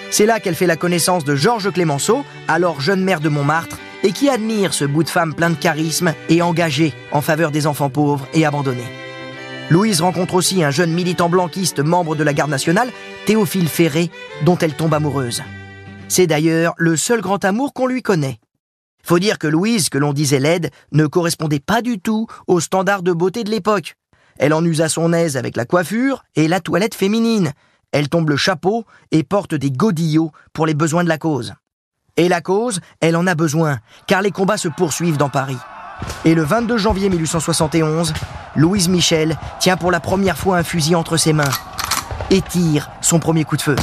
C'est 0.09 0.25
là 0.25 0.39
qu'elle 0.39 0.55
fait 0.55 0.65
la 0.65 0.75
connaissance 0.75 1.23
de 1.23 1.35
Georges 1.35 1.71
Clémenceau, 1.71 2.23
alors 2.47 2.81
jeune 2.81 3.03
maire 3.03 3.19
de 3.19 3.29
Montmartre, 3.29 3.77
et 4.03 4.11
qui 4.11 4.29
admire 4.29 4.73
ce 4.73 4.85
bout 4.85 5.03
de 5.03 5.09
femme 5.09 5.35
plein 5.35 5.51
de 5.51 5.55
charisme 5.55 6.13
et 6.29 6.41
engagé 6.41 6.93
en 7.11 7.21
faveur 7.21 7.51
des 7.51 7.67
enfants 7.67 7.89
pauvres 7.89 8.27
et 8.33 8.45
abandonnés. 8.45 8.81
Louise 9.69 10.01
rencontre 10.01 10.33
aussi 10.33 10.63
un 10.63 10.71
jeune 10.71 10.91
militant 10.91 11.29
blanquiste 11.29 11.79
membre 11.79 12.15
de 12.15 12.23
la 12.23 12.33
garde 12.33 12.49
nationale, 12.49 12.89
Théophile 13.25 13.69
Ferré, 13.69 14.09
dont 14.43 14.57
elle 14.57 14.73
tombe 14.73 14.93
amoureuse. 14.93 15.43
C'est 16.07 16.27
d'ailleurs 16.27 16.73
le 16.77 16.97
seul 16.97 17.21
grand 17.21 17.45
amour 17.45 17.71
qu'on 17.73 17.87
lui 17.87 18.01
connaît. 18.01 18.39
Faut 19.03 19.19
dire 19.19 19.39
que 19.39 19.47
Louise, 19.47 19.89
que 19.89 19.97
l'on 19.97 20.13
disait 20.13 20.39
laide, 20.39 20.71
ne 20.91 21.07
correspondait 21.07 21.59
pas 21.59 21.81
du 21.81 21.99
tout 21.99 22.27
aux 22.47 22.59
standards 22.59 23.03
de 23.03 23.13
beauté 23.13 23.43
de 23.43 23.49
l'époque. 23.49 23.95
Elle 24.37 24.53
en 24.53 24.63
use 24.63 24.81
à 24.81 24.89
son 24.89 25.13
aise 25.13 25.37
avec 25.37 25.55
la 25.55 25.65
coiffure 25.65 26.23
et 26.35 26.47
la 26.47 26.59
toilette 26.59 26.95
féminine. 26.95 27.51
Elle 27.91 28.09
tombe 28.09 28.29
le 28.29 28.37
chapeau 28.37 28.85
et 29.11 29.23
porte 29.23 29.53
des 29.53 29.71
godillots 29.71 30.31
pour 30.53 30.65
les 30.65 30.73
besoins 30.73 31.03
de 31.03 31.09
la 31.09 31.17
cause. 31.17 31.53
Et 32.17 32.29
la 32.29 32.41
cause, 32.41 32.81
elle 32.99 33.15
en 33.15 33.27
a 33.27 33.35
besoin, 33.35 33.79
car 34.07 34.21
les 34.21 34.31
combats 34.31 34.57
se 34.57 34.67
poursuivent 34.67 35.17
dans 35.17 35.29
Paris. 35.29 35.57
Et 36.25 36.35
le 36.35 36.43
22 36.43 36.77
janvier 36.77 37.09
1871, 37.09 38.13
Louise 38.55 38.89
Michel 38.89 39.37
tient 39.59 39.77
pour 39.77 39.91
la 39.91 39.99
première 39.99 40.37
fois 40.37 40.57
un 40.57 40.63
fusil 40.63 40.95
entre 40.95 41.17
ses 41.17 41.33
mains 41.33 41.43
et 42.29 42.41
tire 42.41 42.89
son 43.01 43.19
premier 43.19 43.43
coup 43.43 43.57
de 43.57 43.61
feu. 43.61 43.75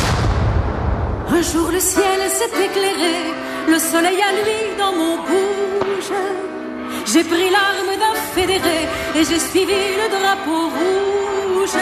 Un 1.29 1.43
jour 1.43 1.71
le 1.71 1.81
ciel 1.81 2.21
s'est 2.31 2.65
éclairé, 2.65 3.33
le 3.69 3.79
soleil 3.79 4.19
a 4.23 4.33
lui 4.33 4.77
dans 4.79 4.93
mon 4.93 5.17
bouge. 5.17 6.13
J'ai 7.07 7.25
pris 7.25 7.51
l'arme 7.51 7.99
d'un 7.99 8.15
fédéré 8.35 8.89
et 9.15 9.25
j'ai 9.25 9.39
suivi 9.39 9.73
le 9.73 10.09
drapeau 10.11 10.69
rouge. 10.69 11.79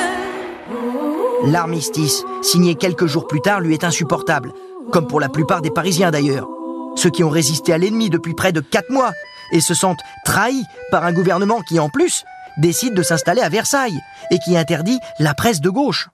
L'armistice, 1.45 2.25
signé 2.43 2.75
quelques 2.75 3.07
jours 3.07 3.27
plus 3.27 3.41
tard, 3.41 3.61
lui 3.61 3.75
est 3.75 3.85
insupportable, 3.85 4.53
comme 4.91 5.07
pour 5.07 5.21
la 5.21 5.29
plupart 5.29 5.63
des 5.63 5.71
Parisiens 5.71 6.11
d'ailleurs. 6.11 6.49
Ceux 6.97 7.11
qui 7.11 7.23
ont 7.25 7.31
résisté 7.31 7.73
à 7.73 7.79
l'ennemi 7.79 8.11
depuis 8.11 8.35
près 8.35 8.53
de 8.53 8.61
quatre 8.61 8.91
mois 8.91 9.13
et 9.53 9.61
se 9.61 9.75
sentent 9.75 10.01
trahis 10.25 10.65
par 10.91 11.05
un 11.05 11.13
gouvernement 11.13 11.61
qui, 11.69 11.79
en 11.79 11.89
plus, 11.89 12.25
décide 12.57 12.95
de 12.95 13.03
s'installer 13.03 13.43
à 13.43 13.49
Versailles 13.49 14.01
et 14.31 14.39
qui 14.39 14.57
interdit 14.57 14.99
la 15.19 15.35
presse 15.35 15.61
de 15.61 15.71
gauche. 15.71 16.09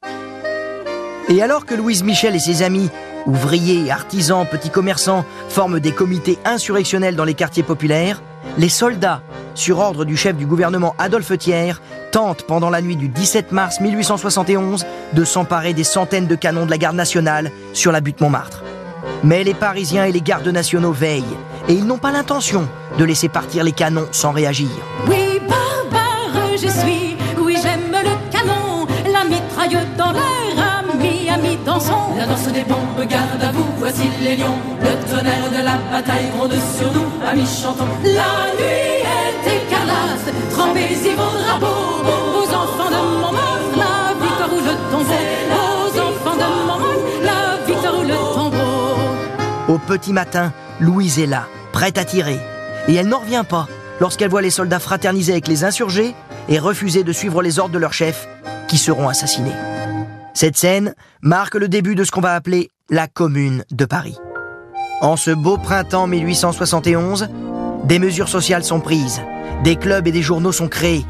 Et 1.29 1.41
alors 1.41 1.67
que 1.67 1.75
Louise 1.75 2.03
Michel 2.03 2.35
et 2.35 2.41
ses 2.41 2.63
amis, 2.63 2.91
ouvriers, 3.27 3.91
artisans, 3.91 4.47
petits 4.47 4.71
commerçants, 4.71 5.25
forment 5.49 5.81
des 5.81 5.93
comités 5.93 6.39
insurrectionnels 6.45 7.17
dans 7.17 7.25
les 7.25 7.35
quartiers 7.35 7.63
populaires, 7.63 8.23
les 8.59 8.69
soldats, 8.69 9.23
sur 9.55 9.79
ordre 9.79 10.05
du 10.05 10.17
chef 10.17 10.37
du 10.37 10.47
gouvernement 10.47 10.95
Adolphe 10.99 11.37
Thiers, 11.39 11.81
tentent 12.11 12.43
pendant 12.43 12.71
la 12.71 12.83
nuit 12.83 12.97
du 12.97 13.09
17 13.09 13.53
mars 13.53 13.81
1871 13.81 14.87
de 15.13 15.25
s'emparer 15.25 15.75
des 15.75 15.85
centaines 15.85 16.27
de 16.27 16.35
canons 16.35 16.67
de 16.67 16.71
la 16.71 16.79
garde 16.79 16.97
nationale 16.97 17.51
sur 17.73 17.93
la 17.93 18.01
butte 18.01 18.21
Montmartre. 18.21 18.63
Mais 19.25 19.45
les 19.45 19.55
Parisiens 19.55 20.05
et 20.05 20.13
les 20.13 20.21
gardes 20.21 20.49
nationaux 20.49 20.93
veillent, 20.93 21.25
et 21.69 21.75
ils 21.75 21.87
n'ont 21.87 21.99
pas 21.99 22.13
l'intention 22.13 22.69
de 22.99 23.05
laisser 23.05 23.29
partir 23.29 23.65
les 23.65 23.73
canons 23.73 24.09
sans 24.11 24.33
réagir. 24.33 24.69
Oui, 25.09 25.41
barbare, 25.49 26.49
je 26.53 26.69
suis, 26.69 27.17
oui, 27.39 27.57
j'aime 27.63 27.93
le 27.93 28.31
canon, 28.31 28.87
la 29.13 29.25
mitraille 29.25 29.87
dans 29.97 30.13
l'air, 30.13 30.42
ami, 31.33 31.49
ami, 31.49 31.59
dansons. 31.65 32.15
La 32.17 32.27
danse 32.27 32.49
des 32.49 32.65
bombes, 32.65 33.07
garde 33.09 33.43
à 33.43 33.53
vous, 33.53 33.67
voici 33.79 34.09
les 34.23 34.37
lions, 34.37 34.59
le 34.81 35.11
tonnerre 35.11 35.51
de 35.51 35.65
la 35.65 35.77
bataille 35.91 36.29
gronde 36.37 36.53
sur 36.77 36.93
nous, 36.93 37.09
amis, 37.27 37.47
chantons. 37.47 37.87
La 38.05 38.53
nuit 38.59 39.03
est 39.03 39.67
écarlate, 39.67 40.29
trempez-y 40.51 41.15
vos 41.15 41.39
drapeaux, 41.43 42.03
aux 42.39 42.55
enfants 42.55 42.91
de 42.91 43.21
Montmartre, 43.21 43.77
la 43.77 44.15
victoire 44.23 44.53
ou 44.53 44.61
le 44.61 44.75
tombeau, 44.91 45.15
aux 45.85 46.01
enfants 46.01 46.37
de 46.37 46.49
Montmartre, 46.67 47.25
la 47.25 47.67
victoire 47.67 47.99
ou 47.99 48.03
le 48.03 48.35
tombeau. 48.35 49.75
Au 49.75 49.79
petit 49.79 50.13
matin, 50.13 50.53
Louise 50.81 51.19
est 51.19 51.27
là, 51.27 51.47
prête 51.73 51.99
à 51.99 52.05
tirer. 52.05 52.41
Et 52.89 52.95
elle 52.95 53.09
n'en 53.09 53.21
revient 53.21 53.45
pas 53.49 53.69
lorsqu'elle 54.01 54.31
voit 54.31 54.43
les 54.43 54.51
soldats 54.51 54.81
fraterniser 54.81 55.33
avec 55.33 55.47
les 55.47 55.65
insurgés 55.65 56.15
et 56.49 56.59
refuser 56.59 57.05
de 57.05 57.13
suivre 57.13 57.41
les 57.41 57.61
ordres 57.61 57.73
de 57.73 57.79
leur 57.79 57.93
chef, 57.93 58.27
qui 58.67 58.77
seront 58.77 59.09
assassinés. 59.09 59.53
Cette 60.35 60.57
scène 60.57 60.95
marque 61.21 61.57
le 61.57 61.69
début 61.69 61.95
de 61.95 62.05
ce 62.05 62.11
qu'on 62.11 62.23
va 62.23 62.35
appeler 62.35 62.71
la 62.89 63.07
Commune 63.07 63.65
de 63.71 63.85
Paris. 63.85 64.17
En 65.03 65.17
ce 65.17 65.31
beau 65.31 65.59
printemps 65.59 66.07
1871, 66.07 67.29
des 67.85 67.99
mesures 67.99 68.29
sociales 68.29 68.65
sont 68.65 68.81
prises, 68.81 69.21
des 69.63 69.77
clubs 69.77 70.07
et 70.07 70.13
des 70.13 70.23
journaux 70.23 70.53
sont 70.53 70.69
créés. 70.69 71.05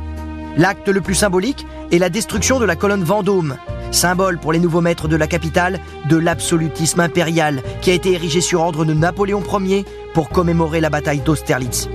L'acte 0.56 0.88
le 0.88 1.00
plus 1.00 1.14
symbolique 1.14 1.66
est 1.92 1.98
la 1.98 2.08
destruction 2.08 2.58
de 2.58 2.64
la 2.64 2.74
colonne 2.74 3.04
Vendôme, 3.04 3.56
symbole 3.92 4.38
pour 4.38 4.52
les 4.52 4.58
nouveaux 4.58 4.80
maîtres 4.80 5.08
de 5.08 5.16
la 5.16 5.26
capitale 5.26 5.78
de 6.08 6.16
l'absolutisme 6.16 7.00
impérial 7.00 7.62
qui 7.80 7.90
a 7.90 7.94
été 7.94 8.12
érigé 8.12 8.40
sur 8.40 8.60
ordre 8.60 8.84
de 8.84 8.92
Napoléon 8.92 9.42
Ier 9.60 9.84
pour 10.14 10.30
commémorer 10.30 10.80
la 10.80 10.90
bataille 10.90 11.20
d'Austerlitz. 11.20 11.88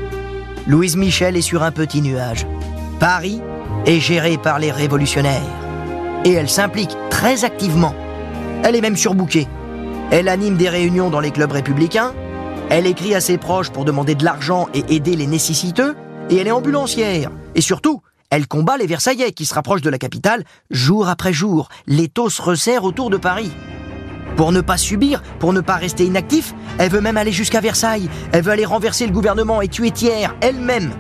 Louise 0.66 0.96
Michel 0.96 1.36
est 1.36 1.42
sur 1.42 1.64
un 1.64 1.72
petit 1.72 2.02
nuage. 2.02 2.48
Paris 3.00 3.42
est 3.86 4.00
géré 4.00 4.38
par 4.38 4.60
les 4.60 4.72
révolutionnaires. 4.72 5.67
Et 6.28 6.34
elle 6.34 6.50
s'implique 6.50 6.94
très 7.10 7.46
activement. 7.46 7.96
Elle 8.66 8.76
est 8.76 8.82
même 8.82 8.98
surbookée. 8.98 9.48
Elle 10.12 10.28
anime 10.28 10.58
des 10.58 10.68
réunions 10.68 11.10
dans 11.10 11.22
les 11.22 11.32
clubs 11.32 11.54
républicains. 11.54 12.14
Elle 12.70 12.86
écrit 12.86 13.16
à 13.16 13.22
ses 13.22 13.38
proches 13.38 13.70
pour 13.70 13.86
demander 13.86 14.14
de 14.14 14.26
l'argent 14.26 14.68
et 14.74 14.84
aider 14.94 15.16
les 15.16 15.26
nécessiteux. 15.26 15.96
Et 16.30 16.36
elle 16.36 16.48
est 16.48 16.52
ambulancière. 16.52 17.32
Et 17.56 17.62
surtout, 17.62 18.02
elle 18.30 18.46
combat 18.46 18.76
les 18.76 18.88
Versaillais 18.88 19.32
qui 19.32 19.46
se 19.46 19.54
rapprochent 19.54 19.84
de 19.84 19.90
la 19.90 19.98
capitale 19.98 20.44
jour 20.70 21.08
après 21.08 21.32
jour. 21.32 21.70
L'étau 21.88 22.30
se 22.30 22.42
resserre 22.42 22.84
autour 22.84 23.10
de 23.10 23.16
Paris. 23.16 23.54
Pour 24.36 24.52
ne 24.52 24.60
pas 24.60 24.76
subir, 24.76 25.24
pour 25.40 25.54
ne 25.54 25.62
pas 25.62 25.76
rester 25.76 26.04
inactif, 26.04 26.54
elle 26.78 26.92
veut 26.92 27.00
même 27.00 27.16
aller 27.16 27.32
jusqu'à 27.32 27.62
Versailles. 27.62 28.10
Elle 28.34 28.44
veut 28.44 28.52
aller 28.52 28.66
renverser 28.66 29.08
le 29.08 29.14
gouvernement 29.14 29.62
et 29.62 29.70
tuer 29.70 29.92
Thiers 29.92 30.28
elle-même. 30.42 30.92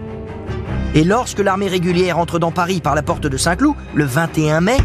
Et 0.96 1.04
lorsque 1.04 1.40
l'armée 1.40 1.68
régulière 1.68 2.18
entre 2.18 2.40
dans 2.40 2.52
Paris 2.52 2.80
par 2.80 2.96
la 2.96 3.04
porte 3.04 3.28
de 3.28 3.36
Saint-Cloud, 3.36 3.76
le 3.94 4.06
21 4.06 4.62
mai, 4.62 4.78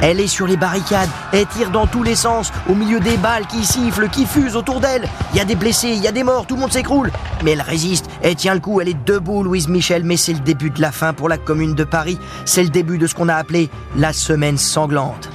elle 0.00 0.20
est 0.20 0.26
sur 0.26 0.46
les 0.46 0.56
barricades, 0.56 1.08
elle 1.32 1.46
tire 1.46 1.70
dans 1.70 1.86
tous 1.86 2.02
les 2.02 2.14
sens, 2.14 2.52
au 2.68 2.74
milieu 2.74 3.00
des 3.00 3.16
balles 3.16 3.46
qui 3.46 3.64
sifflent, 3.64 4.08
qui 4.08 4.26
fusent 4.26 4.56
autour 4.56 4.80
d'elle. 4.80 5.08
Il 5.32 5.38
y 5.38 5.40
a 5.40 5.44
des 5.44 5.54
blessés, 5.54 5.90
il 5.90 6.02
y 6.02 6.08
a 6.08 6.12
des 6.12 6.24
morts, 6.24 6.46
tout 6.46 6.54
le 6.54 6.60
monde 6.60 6.72
s'écroule. 6.72 7.10
Mais 7.44 7.52
elle 7.52 7.62
résiste, 7.62 8.06
elle 8.22 8.36
tient 8.36 8.54
le 8.54 8.60
coup, 8.60 8.80
elle 8.80 8.88
est 8.88 9.04
debout, 9.04 9.42
Louise 9.42 9.68
Michel. 9.68 10.04
Mais 10.04 10.16
c'est 10.16 10.32
le 10.32 10.40
début 10.40 10.70
de 10.70 10.80
la 10.80 10.92
fin 10.92 11.12
pour 11.12 11.28
la 11.28 11.38
commune 11.38 11.74
de 11.74 11.84
Paris. 11.84 12.18
C'est 12.44 12.62
le 12.62 12.70
début 12.70 12.98
de 12.98 13.06
ce 13.06 13.14
qu'on 13.14 13.28
a 13.28 13.34
appelé 13.34 13.70
la 13.96 14.12
semaine 14.12 14.58
sanglante. 14.58 15.28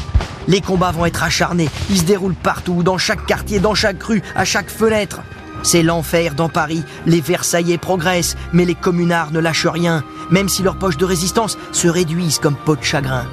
Les 0.48 0.62
combats 0.62 0.92
vont 0.92 1.06
être 1.06 1.24
acharnés, 1.24 1.70
ils 1.90 2.00
se 2.00 2.04
déroulent 2.04 2.36
partout, 2.36 2.84
dans 2.84 3.00
chaque 3.00 3.26
quartier, 3.26 3.60
dans 3.60 3.74
chaque 3.74 4.02
rue, 4.04 4.22
à 4.36 4.46
chaque 4.46 4.70
fenêtre. 4.70 5.22
C'est 5.64 5.82
l'enfer 5.82 6.36
dans 6.36 6.50
Paris, 6.50 6.84
les 7.08 7.22
Versaillais 7.22 7.80
progressent, 7.80 8.36
mais 8.54 8.66
les 8.66 8.76
communards 8.76 9.32
ne 9.32 9.40
lâchent 9.40 9.66
rien, 9.66 10.04
même 10.30 10.48
si 10.48 10.62
leurs 10.62 10.78
poches 10.78 10.98
de 10.98 11.06
résistance 11.06 11.58
se 11.72 11.88
réduisent 11.88 12.38
comme 12.38 12.56
peau 12.56 12.76
de 12.76 12.84
chagrin. 12.84 13.26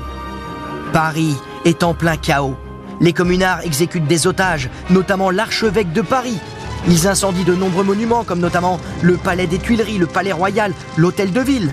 Paris 0.92 1.36
est 1.64 1.82
en 1.84 1.94
plein 1.94 2.16
chaos. 2.18 2.54
Les 3.00 3.14
communards 3.14 3.62
exécutent 3.62 4.06
des 4.06 4.26
otages, 4.26 4.68
notamment 4.90 5.30
l'archevêque 5.30 5.92
de 5.92 6.02
Paris. 6.02 6.38
Ils 6.86 7.08
incendient 7.08 7.44
de 7.44 7.54
nombreux 7.54 7.82
monuments, 7.82 8.24
comme 8.24 8.40
notamment 8.40 8.78
le 9.00 9.16
palais 9.16 9.46
des 9.46 9.58
Tuileries, 9.58 9.96
le 9.96 10.06
palais 10.06 10.32
royal, 10.32 10.74
l'hôtel 10.98 11.32
de 11.32 11.40
ville. 11.40 11.72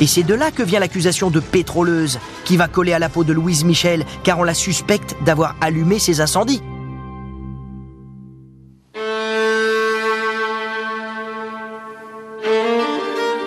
Et 0.00 0.08
c'est 0.08 0.24
de 0.24 0.34
là 0.34 0.50
que 0.50 0.64
vient 0.64 0.80
l'accusation 0.80 1.30
de 1.30 1.38
pétroleuse, 1.38 2.18
qui 2.44 2.56
va 2.56 2.66
coller 2.66 2.92
à 2.92 2.98
la 2.98 3.08
peau 3.08 3.22
de 3.22 3.32
Louise 3.32 3.64
Michel, 3.64 4.04
car 4.24 4.40
on 4.40 4.44
la 4.44 4.52
suspecte 4.52 5.16
d'avoir 5.24 5.54
allumé 5.60 6.00
ces 6.00 6.20
incendies. 6.20 6.62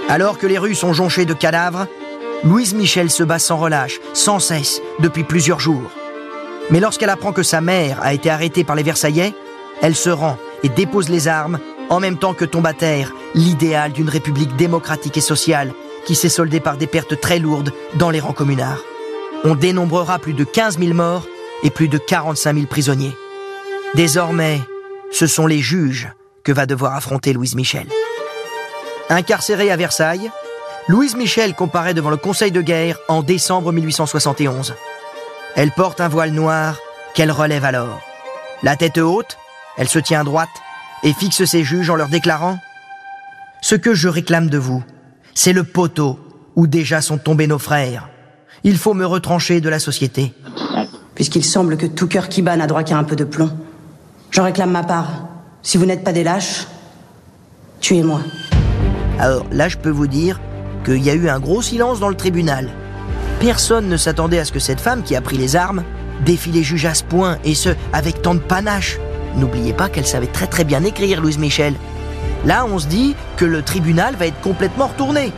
Alors 0.08 0.38
que 0.38 0.48
les 0.48 0.58
rues 0.58 0.76
sont 0.76 0.94
jonchées 0.94 1.26
de 1.26 1.34
cadavres, 1.34 1.88
Louise 2.43 2.74
Michel 2.74 3.12
se 3.12 3.24
bat 3.24 3.38
sans 3.38 3.58
relâche, 3.58 4.00
sans 4.13 4.39
cesse, 4.39 4.81
depuis 5.00 5.25
plusieurs 5.25 5.60
jours. 5.60 5.91
Mais 6.69 6.79
lorsqu'elle 6.79 7.10
apprend 7.10 7.34
que 7.34 7.43
sa 7.43 7.60
mère 7.60 8.00
a 8.01 8.13
été 8.13 8.29
arrêtée 8.29 8.63
par 8.63 8.77
les 8.77 8.84
Versaillais, 8.84 9.34
elle 9.81 9.96
se 9.96 10.10
rend 10.10 10.38
et 10.63 10.69
dépose 10.69 11.10
les 11.10 11.27
armes, 11.27 11.60
en 11.89 12.00
même 12.00 12.17
temps 12.17 12.34
que 12.34 12.46
tombe 12.46 12.65
à 12.65 12.74
terre 12.74 13.12
l'idéal 13.36 13.91
d'une 13.91 14.08
république 14.08 14.55
démocratique 14.55 15.17
et 15.17 15.22
sociale 15.22 15.74
qui 16.05 16.15
s'est 16.15 16.29
soldée 16.29 16.62
par 16.62 16.77
des 16.77 16.88
pertes 16.88 17.19
très 17.19 17.39
lourdes 17.39 17.74
dans 17.96 18.10
les 18.10 18.22
rangs 18.22 18.34
communards. 18.34 18.84
On 19.43 19.55
dénombrera 19.55 20.17
plus 20.17 20.34
de 20.34 20.46
15 20.46 20.79
000 20.79 20.93
morts 20.93 21.27
et 21.63 21.69
plus 21.69 21.89
de 21.89 21.98
45 21.98 22.53
000 22.53 22.65
prisonniers. 22.67 23.15
Désormais, 23.96 24.62
ce 25.12 25.27
sont 25.27 25.46
les 25.46 25.60
juges 25.60 26.10
que 26.43 26.53
va 26.53 26.65
devoir 26.65 26.96
affronter 26.96 27.34
Louise 27.34 27.55
Michel. 27.55 27.88
Incarcérée 29.10 29.72
à 29.72 29.75
Versailles, 29.75 30.31
Louise 30.89 31.15
Michel 31.15 31.53
comparaît 31.53 31.93
devant 31.93 32.10
le 32.10 32.17
Conseil 32.17 32.51
de 32.51 32.63
guerre 32.63 32.98
en 33.10 33.22
décembre 33.22 33.72
1871. 33.72 34.74
Elle 35.55 35.69
porte 35.69 36.01
un 36.01 36.08
voile 36.08 36.31
noir 36.31 36.79
qu'elle 37.13 37.31
relève 37.31 37.63
alors. 37.63 38.01
La 38.63 38.75
tête 38.75 38.98
haute, 38.98 39.38
elle 39.77 39.88
se 39.88 40.00
tient 40.00 40.24
droite 40.24 40.50
et 41.03 41.13
fixe 41.13 41.46
ses 41.46 41.63
juges 41.63 41.91
en 41.91 41.96
leur 41.96 42.10
déclarant⁇ 42.10 42.53
Ce 43.62 43.75
que 43.75 43.93
je 43.93 44.08
réclame 44.08 44.50
de 44.50 44.58
vous, 44.58 44.84
C'est 45.36 45.53
le 45.53 45.63
poteau 45.63 46.19
où 46.55 46.65
déjà 46.65 47.01
sont 47.01 47.19
tombés 47.19 47.46
nos 47.46 47.60
frères. 47.60 48.10
Il 48.63 48.75
faut 48.75 48.96
me 48.96 49.05
retrancher 49.05 49.62
de 49.62 49.69
la 49.69 49.77
société. 49.77 50.34
Puisqu'il 51.13 51.46
semble 51.46 51.77
que 51.77 51.86
tout 51.86 52.08
cœur 52.08 52.29
qui 52.29 52.41
bat 52.41 52.58
n'a 52.58 52.65
droit 52.65 52.84
qu'à 52.84 52.98
un 52.98 53.03
peu 53.03 53.15
de 53.15 53.25
plomb. 53.25 53.51
J'en 54.31 54.43
réclame 54.43 54.72
ma 54.72 54.84
part. 54.84 55.27
Si 55.62 55.77
vous 55.77 55.86
n'êtes 55.86 56.03
pas 56.03 56.13
des 56.13 56.24
lâches, 56.24 56.65
tuez-moi. 57.79 58.22
Alors 59.19 59.46
là, 59.51 59.69
je 59.69 59.77
peux 59.77 59.91
vous 59.91 60.08
dire 60.08 60.39
qu'il 60.83 61.03
y 61.03 61.09
a 61.09 61.15
eu 61.15 61.29
un 61.29 61.39
gros 61.39 61.62
silence 61.62 62.00
dans 62.00 62.09
le 62.09 62.15
tribunal. 62.15 62.69
Personne 63.39 63.88
ne 63.88 63.98
s'attendait 63.98 64.39
à 64.39 64.45
ce 64.45 64.51
que 64.51 64.59
cette 64.59 64.81
femme 64.81 65.03
qui 65.03 65.15
a 65.15 65.21
pris 65.21 65.38
les 65.38 65.55
armes 65.55 65.83
défie 66.25 66.51
les 66.51 66.63
juges 66.63 66.86
à 66.86 66.93
ce 66.93 67.03
point, 67.03 67.38
et 67.43 67.55
ce, 67.55 67.69
avec 67.93 68.21
tant 68.21 68.36
de 68.36 68.39
panache. 68.39 68.98
N'oubliez 69.36 69.74
pas 69.74 69.89
qu'elle 69.89 70.05
savait 70.05 70.27
très 70.27 70.48
très 70.48 70.63
bien 70.63 70.83
écrire, 70.83 71.21
Louise 71.21 71.38
Michel. 71.38 71.74
Là, 72.45 72.65
on 72.65 72.79
se 72.79 72.88
dit 72.88 73.15
que 73.38 73.45
le 73.45 73.62
tribunal 73.62 74.15
va 74.15 74.27
être 74.27 74.39
complètement 74.41 74.88
retourné. 74.88 75.31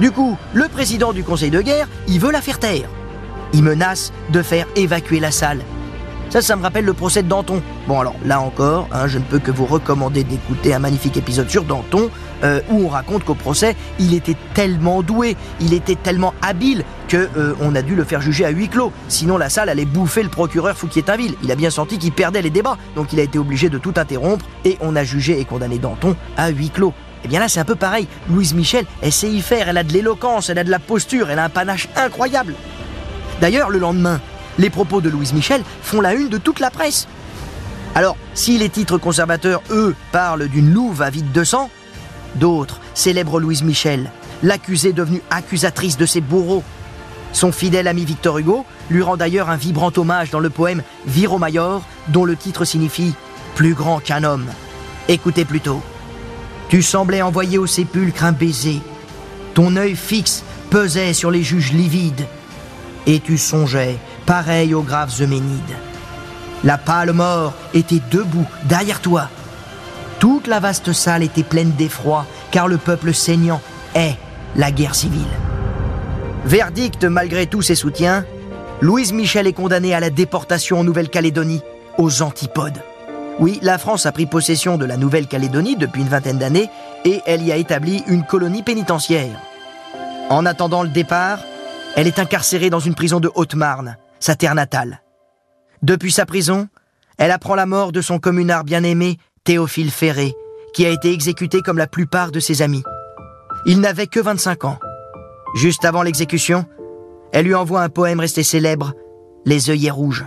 Du 0.00 0.10
coup, 0.10 0.36
le 0.54 0.68
président 0.68 1.12
du 1.12 1.24
conseil 1.24 1.50
de 1.50 1.60
guerre, 1.60 1.88
il 2.06 2.20
veut 2.20 2.30
la 2.30 2.40
faire 2.40 2.58
taire. 2.58 2.88
Il 3.52 3.62
menace 3.62 4.12
de 4.30 4.42
faire 4.42 4.66
évacuer 4.76 5.20
la 5.20 5.30
salle. 5.30 5.60
Ça, 6.30 6.42
ça 6.42 6.56
me 6.56 6.62
rappelle 6.62 6.84
le 6.84 6.92
procès 6.92 7.22
de 7.22 7.28
Danton. 7.28 7.62
Bon, 7.86 8.00
alors 8.00 8.14
là 8.22 8.40
encore, 8.40 8.86
hein, 8.92 9.06
je 9.06 9.16
ne 9.16 9.24
peux 9.24 9.38
que 9.38 9.50
vous 9.50 9.64
recommander 9.64 10.24
d'écouter 10.24 10.74
un 10.74 10.78
magnifique 10.78 11.16
épisode 11.16 11.48
sur 11.48 11.64
Danton, 11.64 12.10
euh, 12.44 12.60
où 12.70 12.84
on 12.84 12.88
raconte 12.88 13.24
qu'au 13.24 13.34
procès, 13.34 13.74
il 13.98 14.12
était 14.12 14.36
tellement 14.52 15.02
doué, 15.02 15.38
il 15.60 15.72
était 15.72 15.94
tellement 15.94 16.34
habile 16.42 16.84
que 17.08 17.16
euh, 17.38 17.54
on 17.62 17.74
a 17.74 17.80
dû 17.80 17.94
le 17.94 18.04
faire 18.04 18.20
juger 18.20 18.44
à 18.44 18.50
huis 18.50 18.68
clos. 18.68 18.92
Sinon, 19.08 19.38
la 19.38 19.48
salle 19.48 19.70
allait 19.70 19.86
bouffer 19.86 20.22
le 20.22 20.28
procureur 20.28 20.76
Fouquier-Tinville. 20.76 21.34
Il 21.42 21.50
a 21.50 21.56
bien 21.56 21.70
senti 21.70 21.98
qu'il 21.98 22.12
perdait 22.12 22.42
les 22.42 22.50
débats, 22.50 22.76
donc 22.94 23.14
il 23.14 23.20
a 23.20 23.22
été 23.22 23.38
obligé 23.38 23.70
de 23.70 23.78
tout 23.78 23.94
interrompre 23.96 24.44
et 24.66 24.76
on 24.82 24.96
a 24.96 25.04
jugé 25.04 25.40
et 25.40 25.46
condamné 25.46 25.78
Danton 25.78 26.14
à 26.36 26.50
huis 26.50 26.68
clos. 26.68 26.92
Eh 27.24 27.28
bien 27.28 27.40
là, 27.40 27.48
c'est 27.48 27.60
un 27.60 27.64
peu 27.64 27.74
pareil. 27.74 28.06
Louise 28.28 28.52
Michel, 28.52 28.84
elle 29.00 29.12
sait 29.12 29.30
y 29.30 29.40
faire, 29.40 29.70
elle 29.70 29.78
a 29.78 29.82
de 29.82 29.94
l'éloquence, 29.94 30.50
elle 30.50 30.58
a 30.58 30.64
de 30.64 30.70
la 30.70 30.78
posture, 30.78 31.30
elle 31.30 31.38
a 31.38 31.44
un 31.44 31.48
panache 31.48 31.88
incroyable. 31.96 32.54
D'ailleurs, 33.40 33.70
le 33.70 33.78
lendemain, 33.78 34.20
les 34.58 34.70
propos 34.70 35.00
de 35.00 35.08
Louise 35.08 35.32
Michel 35.32 35.62
font 35.82 36.00
la 36.00 36.14
une 36.14 36.28
de 36.28 36.38
toute 36.38 36.60
la 36.60 36.70
presse. 36.70 37.06
Alors, 37.94 38.16
si 38.34 38.58
les 38.58 38.68
titres 38.68 38.98
conservateurs, 38.98 39.62
eux, 39.70 39.94
parlent 40.12 40.48
d'une 40.48 40.72
louve 40.72 41.02
avide 41.02 41.32
de 41.32 41.44
sang, 41.44 41.70
d'autres 42.34 42.80
célèbrent 42.94 43.40
Louise 43.40 43.62
Michel, 43.62 44.10
l'accusée 44.42 44.92
devenue 44.92 45.22
accusatrice 45.30 45.96
de 45.96 46.06
ses 46.06 46.20
bourreaux. 46.20 46.62
Son 47.32 47.52
fidèle 47.52 47.88
ami 47.88 48.04
Victor 48.04 48.38
Hugo 48.38 48.64
lui 48.90 49.02
rend 49.02 49.16
d'ailleurs 49.16 49.50
un 49.50 49.56
vibrant 49.56 49.92
hommage 49.96 50.30
dans 50.30 50.40
le 50.40 50.50
poème 50.50 50.82
Viro 51.06 51.38
Mayor, 51.38 51.82
dont 52.08 52.24
le 52.24 52.36
titre 52.36 52.64
signifie 52.64 53.14
Plus 53.54 53.74
grand 53.74 54.00
qu'un 54.00 54.24
homme. 54.24 54.46
Écoutez 55.08 55.44
plutôt. 55.44 55.82
Tu 56.68 56.82
semblais 56.82 57.22
envoyer 57.22 57.58
au 57.58 57.66
sépulcre 57.66 58.24
un 58.24 58.32
baiser. 58.32 58.80
Ton 59.54 59.76
œil 59.76 59.96
fixe 59.96 60.44
pesait 60.70 61.14
sur 61.14 61.30
les 61.30 61.42
juges 61.42 61.72
livides. 61.72 62.26
Et 63.06 63.20
tu 63.20 63.38
songeais 63.38 63.98
pareil 64.28 64.74
aux 64.74 64.82
graves 64.82 65.22
Euménides. 65.22 65.78
La 66.62 66.76
pâle 66.76 67.14
mort 67.14 67.54
était 67.72 68.02
debout 68.10 68.46
derrière 68.64 69.00
toi. 69.00 69.30
Toute 70.18 70.46
la 70.46 70.60
vaste 70.60 70.92
salle 70.92 71.22
était 71.22 71.42
pleine 71.42 71.70
d'effroi, 71.70 72.26
car 72.50 72.68
le 72.68 72.76
peuple 72.76 73.14
saignant 73.14 73.62
est 73.94 74.16
la 74.54 74.70
guerre 74.70 74.94
civile. 74.94 75.22
Verdict 76.44 77.04
malgré 77.04 77.46
tous 77.46 77.62
ses 77.62 77.74
soutiens, 77.74 78.26
Louise 78.82 79.14
Michel 79.14 79.46
est 79.46 79.54
condamnée 79.54 79.94
à 79.94 80.00
la 80.00 80.10
déportation 80.10 80.80
en 80.80 80.84
Nouvelle-Calédonie, 80.84 81.62
aux 81.96 82.20
antipodes. 82.20 82.82
Oui, 83.38 83.58
la 83.62 83.78
France 83.78 84.04
a 84.04 84.12
pris 84.12 84.26
possession 84.26 84.76
de 84.76 84.84
la 84.84 84.98
Nouvelle-Calédonie 84.98 85.76
depuis 85.76 86.02
une 86.02 86.08
vingtaine 86.08 86.38
d'années 86.38 86.68
et 87.06 87.22
elle 87.24 87.42
y 87.42 87.50
a 87.50 87.56
établi 87.56 88.02
une 88.06 88.24
colonie 88.24 88.62
pénitentiaire. 88.62 89.40
En 90.28 90.44
attendant 90.44 90.82
le 90.82 90.90
départ, 90.90 91.38
elle 91.96 92.06
est 92.06 92.18
incarcérée 92.18 92.68
dans 92.68 92.78
une 92.78 92.94
prison 92.94 93.20
de 93.20 93.30
Haute-Marne, 93.34 93.96
sa 94.20 94.34
terre 94.34 94.54
natale. 94.54 95.02
Depuis 95.82 96.12
sa 96.12 96.26
prison, 96.26 96.68
elle 97.18 97.30
apprend 97.30 97.54
la 97.54 97.66
mort 97.66 97.92
de 97.92 98.00
son 98.00 98.18
communard 98.18 98.64
bien-aimé, 98.64 99.18
Théophile 99.44 99.90
Ferré, 99.90 100.34
qui 100.74 100.86
a 100.86 100.90
été 100.90 101.12
exécuté 101.12 101.60
comme 101.62 101.78
la 101.78 101.86
plupart 101.86 102.30
de 102.30 102.40
ses 102.40 102.62
amis. 102.62 102.82
Il 103.66 103.80
n'avait 103.80 104.06
que 104.06 104.20
25 104.20 104.64
ans. 104.64 104.78
Juste 105.54 105.84
avant 105.84 106.02
l'exécution, 106.02 106.66
elle 107.32 107.46
lui 107.46 107.54
envoie 107.54 107.82
un 107.82 107.88
poème 107.88 108.20
resté 108.20 108.42
célèbre, 108.42 108.94
Les 109.44 109.70
œillets 109.70 109.90
rouges. 109.90 110.26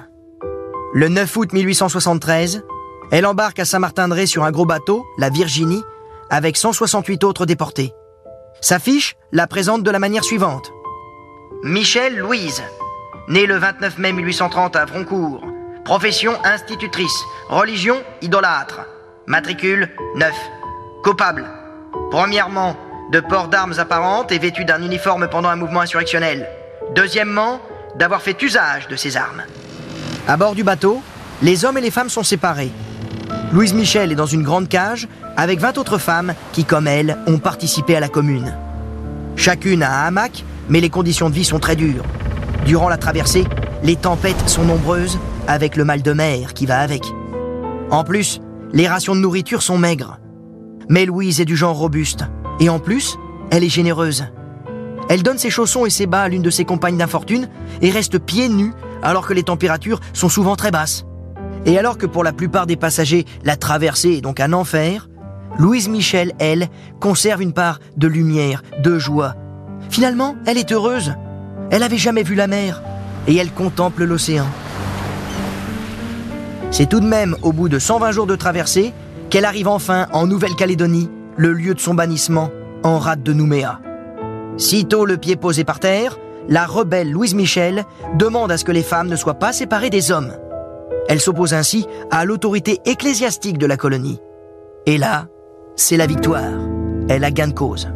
Le 0.94 1.08
9 1.08 1.38
août 1.38 1.54
1873, 1.54 2.64
elle 3.12 3.26
embarque 3.26 3.60
à 3.60 3.66
Saint-Martin-de-Ré 3.66 4.26
sur 4.26 4.44
un 4.44 4.52
gros 4.52 4.66
bateau, 4.66 5.06
la 5.18 5.30
Virginie, 5.30 5.84
avec 6.30 6.58
168 6.58 7.24
autres 7.24 7.46
déportés. 7.46 7.94
Sa 8.62 8.80
fiche 8.80 9.16
la 9.32 9.48
présente 9.48 9.84
de 9.84 9.92
la 9.92 10.00
manière 10.00 10.24
suivante. 10.24 10.72
Michel 11.64 12.18
Louise, 12.18 12.64
Née 13.32 13.46
le 13.46 13.56
29 13.56 13.98
mai 13.98 14.12
1830 14.12 14.76
à 14.76 14.84
Vroncourt. 14.84 15.40
Profession 15.86 16.34
institutrice. 16.44 17.18
Religion 17.48 17.96
idolâtre. 18.22 18.82
Matricule 19.26 19.88
9. 20.18 20.34
Coupable. 21.02 21.46
Premièrement, 22.12 22.76
de 23.10 23.22
port 23.22 23.48
d'armes 23.48 23.76
apparentes 23.78 24.34
et 24.34 24.38
vêtu 24.38 24.66
d'un 24.66 24.84
uniforme 24.84 25.30
pendant 25.30 25.48
un 25.48 25.56
mouvement 25.56 25.80
insurrectionnel. 25.80 26.46
Deuxièmement, 26.94 27.62
d'avoir 27.96 28.22
fait 28.22 28.36
usage 28.42 28.90
de 28.90 28.98
ces 28.98 29.16
armes. 29.16 29.44
À 30.28 30.36
bord 30.36 30.54
du 30.54 30.66
bateau, 30.66 31.02
les 31.42 31.64
hommes 31.64 31.78
et 31.78 31.82
les 31.82 31.90
femmes 31.90 32.10
sont 32.10 32.24
séparés. 32.24 32.74
Louise 33.54 33.74
Michel 33.74 34.12
est 34.12 34.16
dans 34.16 34.26
une 34.26 34.44
grande 34.44 34.68
cage 34.68 35.08
avec 35.38 35.62
20 35.62 35.78
autres 35.78 36.00
femmes 36.00 36.34
qui, 36.52 36.66
comme 36.66 36.86
elle, 36.86 37.18
ont 37.28 37.40
participé 37.40 37.96
à 37.96 38.02
la 38.02 38.10
commune. 38.10 38.54
Chacune 39.38 39.84
a 39.84 40.02
un 40.04 40.08
hamac, 40.08 40.44
mais 40.68 40.82
les 40.82 40.90
conditions 40.90 41.30
de 41.30 41.36
vie 41.36 41.46
sont 41.46 41.60
très 41.60 41.78
dures. 41.78 42.04
Durant 42.66 42.90
la 42.90 42.98
traversée, 42.98 43.46
les 43.84 43.96
tempêtes 43.96 44.48
sont 44.48 44.64
nombreuses, 44.64 45.20
avec 45.48 45.76
le 45.76 45.84
mal 45.84 46.02
de 46.02 46.14
mer 46.14 46.54
qui 46.54 46.66
va 46.66 46.80
avec. 46.80 47.04
En 47.90 48.04
plus, 48.04 48.40
les 48.72 48.88
rations 48.88 49.16
de 49.16 49.20
nourriture 49.20 49.62
sont 49.62 49.78
maigres. 49.78 50.20
Mais 50.88 51.06
Louise 51.06 51.42
est 51.42 51.46
du 51.46 51.56
genre 51.56 51.78
robuste, 51.78 52.26
et 52.60 52.70
en 52.70 52.80
plus, 52.80 53.18
elle 53.50 53.64
est 53.64 53.70
généreuse. 53.70 54.26
Elle 55.10 55.24
donne 55.24 55.38
ses 55.38 55.50
chaussons 55.50 55.86
et 55.86 55.90
ses 55.90 56.06
bas 56.06 56.22
à 56.22 56.30
l'une 56.30 56.42
de 56.42 56.50
ses 56.50 56.64
compagnes 56.64 56.98
d'infortune 56.98 57.50
et 57.82 57.90
reste 57.90 58.20
pieds 58.20 58.48
nus 58.48 58.74
alors 59.04 59.28
que 59.28 59.34
les 59.34 59.44
températures 59.44 60.00
sont 60.14 60.30
souvent 60.30 60.56
très 60.56 60.72
basses. 60.72 61.06
Et 61.66 61.78
alors 61.78 61.98
que 61.98 62.06
pour 62.06 62.24
la 62.24 62.32
plupart 62.32 62.66
des 62.66 62.78
passagers, 62.78 63.26
la 63.44 63.58
traversée 63.58 64.12
est 64.12 64.22
donc 64.22 64.40
un 64.40 64.54
enfer, 64.54 65.10
Louise 65.58 65.90
Michel, 65.90 66.32
elle, 66.40 66.70
conserve 67.00 67.42
une 67.42 67.54
part 67.54 67.80
de 67.98 68.08
lumière, 68.08 68.64
de 68.82 68.98
joie. 68.98 69.36
Finalement, 69.90 70.36
elle 70.46 70.58
est 70.58 70.72
heureuse. 70.72 71.14
Elle 71.72 71.80
n'avait 71.80 71.98
jamais 71.98 72.24
vu 72.24 72.36
la 72.36 72.48
mer 72.48 72.84
et 73.28 73.36
elle 73.36 73.52
contemple 73.52 74.04
l'océan. 74.04 74.46
C'est 76.70 76.88
tout 76.88 77.00
de 77.00 77.08
même 77.08 77.36
au 77.42 77.54
bout 77.54 77.70
de 77.70 77.80
120 77.80 78.12
jours 78.12 78.28
de 78.28 78.36
traversée 78.36 78.94
qu'elle 79.30 79.46
arrive 79.46 79.70
enfin 79.70 80.08
en 80.12 80.28
Nouvelle-Calédonie, 80.28 81.10
le 81.38 81.54
lieu 81.54 81.74
de 81.74 81.80
son 81.80 81.94
bannissement, 81.94 82.50
en 82.84 83.00
rade 83.00 83.24
de 83.24 83.32
Nouméa. 83.32 83.80
Sitôt 84.58 85.06
le 85.06 85.18
pied 85.18 85.38
posé 85.38 85.64
par 85.64 85.80
terre, 85.80 86.18
la 86.50 86.66
rebelle 86.66 87.10
Louise 87.10 87.36
Michel 87.36 87.86
demande 88.16 88.52
à 88.52 88.58
ce 88.58 88.66
que 88.66 88.72
les 88.72 88.84
femmes 88.84 89.08
ne 89.08 89.16
soient 89.16 89.40
pas 89.40 89.54
séparées 89.54 89.90
des 89.90 90.12
hommes. 90.12 90.34
Elle 91.08 91.22
s'oppose 91.22 91.54
ainsi 91.54 91.88
à 92.10 92.26
l'autorité 92.26 92.80
ecclésiastique 92.86 93.58
de 93.58 93.66
la 93.66 93.78
colonie. 93.78 94.20
Et 94.86 94.98
là, 94.98 95.28
c'est 95.76 95.98
la 95.98 96.08
victoire. 96.08 96.52
Elle 97.08 97.24
a 97.24 97.32
gain 97.32 97.48
de 97.48 97.54
cause. 97.54 97.90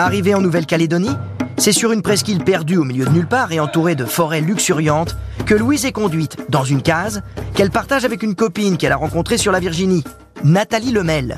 Arrivée 0.00 0.34
en 0.34 0.40
Nouvelle-Calédonie, 0.40 1.14
c'est 1.58 1.72
sur 1.72 1.92
une 1.92 2.00
presqu'île 2.00 2.42
perdue 2.42 2.78
au 2.78 2.84
milieu 2.84 3.04
de 3.04 3.10
nulle 3.10 3.26
part 3.26 3.52
et 3.52 3.60
entourée 3.60 3.94
de 3.94 4.06
forêts 4.06 4.40
luxuriantes 4.40 5.14
que 5.44 5.54
Louise 5.54 5.84
est 5.84 5.92
conduite 5.92 6.38
dans 6.48 6.64
une 6.64 6.80
case 6.80 7.22
qu'elle 7.52 7.70
partage 7.70 8.06
avec 8.06 8.22
une 8.22 8.34
copine 8.34 8.78
qu'elle 8.78 8.92
a 8.92 8.96
rencontrée 8.96 9.36
sur 9.36 9.52
la 9.52 9.60
Virginie, 9.60 10.02
Nathalie 10.42 10.90
Lemel. 10.90 11.36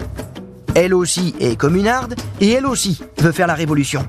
Elle 0.77 0.95
aussi 0.95 1.35
est 1.41 1.57
communarde 1.57 2.15
et 2.41 2.51
elle 2.51 2.67
aussi 2.67 3.03
veut 3.19 3.33
faire 3.33 3.49
la 3.49 3.55
révolution. 3.55 4.07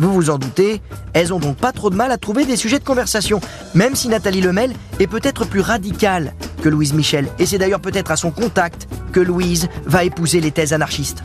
Vous 0.00 0.12
vous 0.12 0.30
en 0.30 0.38
doutez, 0.38 0.82
elles 1.12 1.32
ont 1.32 1.38
donc 1.38 1.56
pas 1.56 1.70
trop 1.70 1.88
de 1.88 1.96
mal 1.96 2.10
à 2.10 2.18
trouver 2.18 2.44
des 2.44 2.56
sujets 2.56 2.80
de 2.80 2.84
conversation, 2.84 3.40
même 3.76 3.94
si 3.94 4.08
Nathalie 4.08 4.40
Lemel 4.40 4.72
est 4.98 5.06
peut-être 5.06 5.46
plus 5.46 5.60
radicale 5.60 6.34
que 6.60 6.68
Louise 6.68 6.92
Michel, 6.92 7.28
et 7.38 7.46
c'est 7.46 7.58
d'ailleurs 7.58 7.80
peut-être 7.80 8.10
à 8.10 8.16
son 8.16 8.32
contact 8.32 8.88
que 9.12 9.20
Louise 9.20 9.68
va 9.84 10.02
épouser 10.02 10.40
les 10.40 10.50
thèses 10.50 10.72
anarchistes. 10.72 11.22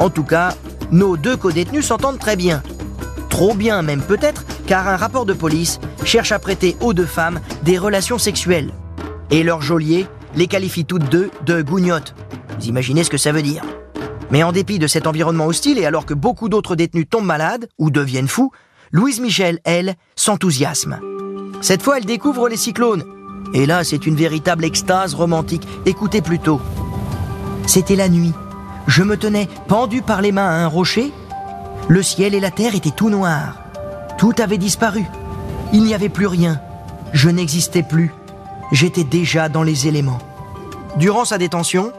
En 0.00 0.10
tout 0.10 0.24
cas, 0.24 0.56
nos 0.90 1.16
deux 1.16 1.36
co-détenus 1.36 1.86
s'entendent 1.86 2.18
très 2.18 2.36
bien. 2.36 2.62
Trop 3.28 3.54
bien 3.54 3.82
même 3.82 4.02
peut-être, 4.02 4.44
car 4.66 4.88
un 4.88 4.96
rapport 4.96 5.26
de 5.26 5.32
police 5.32 5.80
cherche 6.04 6.32
à 6.32 6.38
prêter 6.38 6.76
aux 6.80 6.94
deux 6.94 7.06
femmes 7.06 7.40
des 7.62 7.78
relations 7.78 8.18
sexuelles. 8.18 8.72
Et 9.30 9.42
leur 9.42 9.62
geôlier 9.62 10.06
les 10.36 10.46
qualifie 10.46 10.84
toutes 10.84 11.08
deux 11.08 11.30
de 11.46 11.62
gougnottes. 11.62 12.14
Vous 12.58 12.66
imaginez 12.66 13.04
ce 13.04 13.10
que 13.10 13.16
ça 13.16 13.32
veut 13.32 13.42
dire 13.42 13.62
Mais 14.30 14.42
en 14.42 14.52
dépit 14.52 14.78
de 14.78 14.86
cet 14.86 15.06
environnement 15.06 15.46
hostile 15.46 15.78
et 15.78 15.86
alors 15.86 16.06
que 16.06 16.14
beaucoup 16.14 16.48
d'autres 16.48 16.76
détenus 16.76 17.06
tombent 17.08 17.26
malades 17.26 17.68
ou 17.78 17.90
deviennent 17.90 18.28
fous, 18.28 18.52
Louise 18.92 19.20
Michel, 19.20 19.58
elle, 19.64 19.94
s'enthousiasme. 20.14 21.00
Cette 21.60 21.82
fois, 21.82 21.98
elle 21.98 22.04
découvre 22.04 22.48
les 22.48 22.56
cyclones. 22.56 23.04
Et 23.54 23.66
là, 23.66 23.84
c'est 23.84 24.06
une 24.06 24.16
véritable 24.16 24.64
extase 24.64 25.14
romantique. 25.14 25.66
Écoutez 25.86 26.20
plutôt. 26.20 26.60
C'était 27.66 27.96
la 27.96 28.08
nuit. 28.08 28.32
Je 28.86 29.02
me 29.02 29.16
tenais 29.16 29.48
pendu 29.66 30.02
par 30.02 30.20
les 30.20 30.32
mains 30.32 30.48
à 30.48 30.64
un 30.64 30.66
rocher. 30.66 31.12
Le 31.88 32.02
ciel 32.02 32.34
et 32.34 32.40
la 32.40 32.50
terre 32.50 32.74
étaient 32.74 32.90
tout 32.90 33.10
noirs. 33.10 33.56
Tout 34.18 34.34
avait 34.38 34.58
disparu. 34.58 35.04
Il 35.72 35.84
n'y 35.84 35.94
avait 35.94 36.08
plus 36.08 36.26
rien. 36.26 36.60
Je 37.12 37.28
n'existais 37.28 37.82
plus. 37.82 38.12
J'étais 38.72 39.04
déjà 39.04 39.48
dans 39.48 39.62
les 39.62 39.86
éléments. 39.86 40.18
Durant 40.96 41.24
sa 41.24 41.38
détention, 41.38 41.92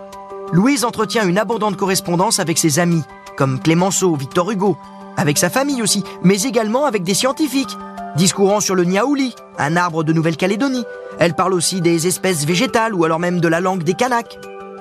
Louise 0.52 0.86
entretient 0.86 1.28
une 1.28 1.38
abondante 1.38 1.76
correspondance 1.76 2.40
avec 2.40 2.58
ses 2.58 2.80
amis, 2.80 3.04
comme 3.36 3.60
Clémenceau, 3.60 4.16
Victor 4.16 4.52
Hugo, 4.52 4.78
avec 5.18 5.38
sa 5.38 5.50
famille 5.50 5.82
aussi, 5.82 6.04
mais 6.24 6.44
également 6.44 6.86
avec 6.86 7.04
des 7.04 7.14
scientifiques, 7.14 7.78
discourant 8.16 8.60
sur 8.60 8.76
le 8.76 8.84
niaouli, 8.84 9.36
un 9.58 9.76
arbre 9.76 10.04
de 10.04 10.14
Nouvelle-Calédonie. 10.14 10.86
Elle 11.20 11.34
parle 11.34 11.54
aussi 11.54 11.82
des 11.82 12.08
espèces 12.08 12.46
végétales 12.46 12.94
ou 12.94 13.04
alors 13.06 13.20
même 13.20 13.40
de 13.40 13.48
la 13.48 13.60
langue 13.60 13.84
des 13.84 13.94
Kanaks. 13.94 14.38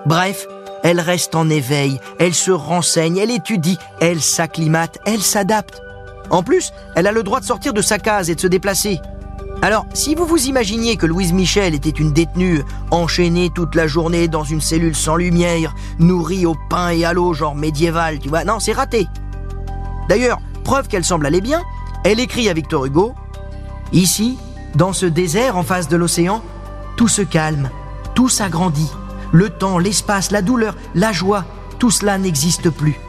Bref, 0.07 0.47
elle 0.85 1.01
reste 1.01 1.35
en 1.35 1.51
éveil, 1.51 1.99
elle 2.21 2.35
se 2.35 2.53
renseigne, 2.53 3.17
elle 3.17 3.31
étudie, 3.31 3.79
elle 4.01 4.21
s'acclimate, 4.21 4.99
elle 5.07 5.23
s'adapte. 5.23 5.83
En 6.31 6.43
plus, 6.43 6.73
elle 6.95 7.07
a 7.07 7.13
le 7.13 7.23
droit 7.23 7.41
de 7.41 7.45
sortir 7.45 7.73
de 7.73 7.83
sa 7.83 7.99
case 7.99 8.31
et 8.31 8.35
de 8.35 8.41
se 8.41 8.47
déplacer. 8.47 9.01
Alors, 9.63 9.87
si 9.95 10.15
vous 10.15 10.27
vous 10.27 10.47
imaginiez 10.47 10.97
que 10.97 11.07
Louise 11.07 11.33
Michel 11.33 11.75
était 11.75 11.89
une 11.89 12.13
détenue 12.13 12.63
enchaînée 12.91 13.51
toute 13.55 13.75
la 13.75 13.87
journée 13.87 14.29
dans 14.29 14.45
une 14.45 14.61
cellule 14.61 14.95
sans 14.95 15.17
lumière, 15.17 15.75
nourrie 15.99 16.45
au 16.45 16.55
pain 16.69 16.91
et 16.91 17.07
à 17.07 17.15
l'eau, 17.15 17.33
genre 17.33 17.55
médiéval, 17.55 18.19
tu 18.19 18.29
vois, 18.29 18.45
non, 18.45 18.61
c'est 18.61 18.73
raté. 18.73 19.07
D'ailleurs, 20.11 20.39
preuve 20.65 20.89
qu'elle 20.89 21.05
semble 21.05 21.25
aller 21.25 21.41
bien, 21.41 21.63
elle 22.05 22.21
écrit 22.21 22.51
à 22.51 22.53
Victor 22.53 22.85
Hugo 22.85 23.15
Ici, 23.93 24.37
dans 24.75 24.93
ce 24.93 25.07
désert 25.07 25.57
en 25.57 25.63
face 25.63 25.89
de 25.89 25.97
l'océan, 25.97 26.43
tout 26.99 27.09
se 27.09 27.23
calme, 27.23 27.71
tout 28.15 28.29
s'agrandit. 28.29 28.91
Le 29.35 29.51
temps, 29.51 29.81
l'espace, 29.81 30.31
la 30.31 30.43
douleur, 30.43 30.77
la 30.95 31.11
joie, 31.11 31.45
tout 31.81 31.91
cela 31.91 32.19
n'existe 32.19 32.71
plus. 32.71 33.01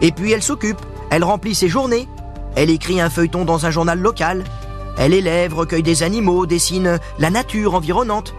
Et 0.00 0.10
puis 0.10 0.32
elle 0.32 0.42
s'occupe, 0.42 0.80
elle 1.08 1.22
remplit 1.22 1.54
ses 1.54 1.68
journées, 1.68 2.08
elle 2.56 2.68
écrit 2.68 3.00
un 3.00 3.08
feuilleton 3.08 3.44
dans 3.44 3.64
un 3.64 3.70
journal 3.70 4.00
local, 4.00 4.42
elle 4.98 5.14
élève, 5.14 5.54
recueille 5.54 5.84
des 5.84 6.02
animaux, 6.02 6.46
dessine 6.46 6.98
la 7.20 7.30
nature 7.30 7.76
environnante. 7.76 8.34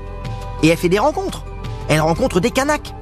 Et 0.64 0.68
elle 0.68 0.78
fait 0.78 0.90
des 0.90 1.00
rencontres. 1.00 1.46
Elle 1.88 2.02
rencontre 2.02 2.42
des 2.42 2.52
Kanaks. 2.52 2.94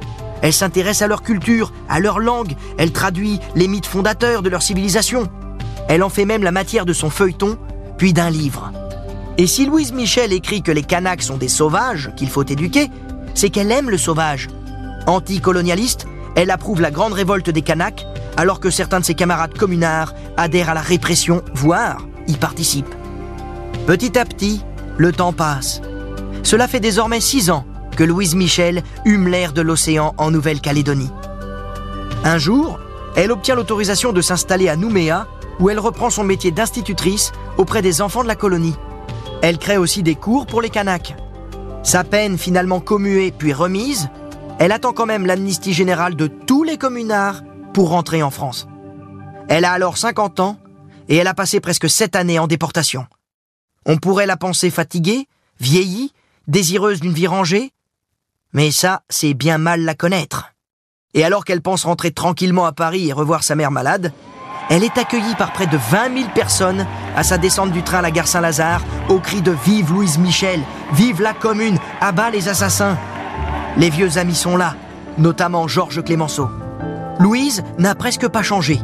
Elle 0.43 0.53
s'intéresse 0.53 1.01
à 1.01 1.07
leur 1.07 1.23
culture, 1.23 1.73
à 1.89 1.99
leur 1.99 2.19
langue, 2.19 2.55
elle 2.77 2.91
traduit 2.91 3.39
les 3.55 3.67
mythes 3.67 3.87
fondateurs 3.87 4.43
de 4.43 4.49
leur 4.49 4.61
civilisation. 4.61 5.31
Elle 5.87 6.03
en 6.03 6.09
fait 6.09 6.25
même 6.25 6.43
la 6.43 6.51
matière 6.51 6.85
de 6.85 6.93
son 6.93 7.09
feuilleton, 7.09 7.57
puis 7.97 8.13
d'un 8.13 8.29
livre. 8.29 8.71
Et 9.39 9.47
si 9.47 9.65
Louise 9.65 9.93
Michel 9.93 10.31
écrit 10.31 10.61
que 10.61 10.71
les 10.71 10.83
Kanaks 10.83 11.23
sont 11.23 11.37
des 11.37 11.47
sauvages 11.47 12.11
qu'il 12.15 12.29
faut 12.29 12.45
éduquer, 12.45 12.91
c'est 13.33 13.49
qu'elle 13.49 13.71
aime 13.71 13.89
le 13.89 13.97
sauvage. 13.97 14.49
Anticolonialiste, 15.07 16.07
elle 16.35 16.51
approuve 16.51 16.81
la 16.81 16.91
grande 16.91 17.13
révolte 17.13 17.49
des 17.49 17.61
Kanaks, 17.61 18.05
alors 18.37 18.59
que 18.59 18.69
certains 18.69 18.99
de 18.99 19.05
ses 19.05 19.15
camarades 19.15 19.57
communards 19.57 20.13
adhèrent 20.37 20.69
à 20.69 20.73
la 20.73 20.81
répression, 20.81 21.41
voire 21.53 22.07
y 22.27 22.33
participent. 22.33 22.95
Petit 23.87 24.17
à 24.17 24.25
petit, 24.25 24.63
le 24.97 25.11
temps 25.11 25.33
passe. 25.33 25.81
Cela 26.43 26.67
fait 26.67 26.79
désormais 26.79 27.19
six 27.19 27.49
ans 27.49 27.65
que 27.95 28.03
Louise 28.03 28.35
Michel 28.35 28.83
hume 29.05 29.27
l'air 29.27 29.53
de 29.53 29.61
l'océan 29.61 30.13
en 30.17 30.31
Nouvelle-Calédonie. 30.31 31.11
Un 32.23 32.37
jour, 32.37 32.79
elle 33.15 33.31
obtient 33.31 33.55
l'autorisation 33.55 34.13
de 34.13 34.21
s'installer 34.21 34.69
à 34.69 34.75
Nouméa, 34.75 35.27
où 35.59 35.69
elle 35.69 35.79
reprend 35.79 36.09
son 36.09 36.23
métier 36.23 36.51
d'institutrice 36.51 37.31
auprès 37.57 37.81
des 37.81 38.01
enfants 38.01 38.23
de 38.23 38.27
la 38.27 38.35
colonie. 38.35 38.75
Elle 39.41 39.57
crée 39.57 39.77
aussi 39.77 40.03
des 40.03 40.15
cours 40.15 40.45
pour 40.45 40.61
les 40.61 40.69
Kanaks. 40.69 41.15
Sa 41.83 42.03
peine 42.03 42.37
finalement 42.37 42.79
commuée 42.79 43.33
puis 43.35 43.53
remise, 43.53 44.09
elle 44.59 44.71
attend 44.71 44.93
quand 44.93 45.07
même 45.07 45.25
l'amnistie 45.25 45.73
générale 45.73 46.15
de 46.15 46.27
tous 46.27 46.63
les 46.63 46.77
communards 46.77 47.41
pour 47.73 47.89
rentrer 47.89 48.21
en 48.21 48.29
France. 48.29 48.67
Elle 49.49 49.65
a 49.65 49.71
alors 49.71 49.97
50 49.97 50.39
ans 50.39 50.59
et 51.09 51.17
elle 51.17 51.27
a 51.27 51.33
passé 51.33 51.59
presque 51.59 51.89
7 51.89 52.15
années 52.15 52.37
en 52.37 52.47
déportation. 52.47 53.07
On 53.87 53.97
pourrait 53.97 54.27
la 54.27 54.37
penser 54.37 54.69
fatiguée, 54.69 55.27
vieillie, 55.59 56.13
désireuse 56.47 56.99
d'une 57.01 57.13
vie 57.13 57.27
rangée, 57.27 57.71
mais 58.53 58.71
ça, 58.71 59.01
c'est 59.09 59.33
bien 59.33 59.57
mal 59.57 59.81
la 59.81 59.95
connaître. 59.95 60.53
Et 61.13 61.23
alors 61.23 61.45
qu'elle 61.45 61.61
pense 61.61 61.85
rentrer 61.85 62.11
tranquillement 62.11 62.65
à 62.65 62.73
Paris 62.73 63.09
et 63.09 63.13
revoir 63.13 63.43
sa 63.43 63.55
mère 63.55 63.71
malade, 63.71 64.13
elle 64.69 64.83
est 64.83 64.97
accueillie 64.97 65.35
par 65.37 65.51
près 65.51 65.67
de 65.67 65.77
20 65.77 66.17
000 66.17 66.29
personnes 66.33 66.85
à 67.15 67.23
sa 67.23 67.37
descente 67.37 67.71
du 67.71 67.83
train 67.83 67.99
à 67.99 68.01
la 68.01 68.11
gare 68.11 68.27
Saint-Lazare, 68.27 68.81
au 69.09 69.19
cri 69.19 69.41
de 69.41 69.51
Vive 69.65 69.91
Louise 69.91 70.17
Michel, 70.17 70.61
Vive 70.93 71.21
la 71.21 71.33
commune, 71.33 71.77
abat 71.99 72.29
les 72.29 72.47
assassins. 72.47 72.97
Les 73.77 73.89
vieux 73.89 74.17
amis 74.17 74.35
sont 74.35 74.57
là, 74.57 74.75
notamment 75.17 75.67
Georges 75.67 76.03
Clémenceau. 76.03 76.49
Louise 77.19 77.63
n'a 77.77 77.95
presque 77.95 78.27
pas 78.27 78.43
changé. 78.43 78.79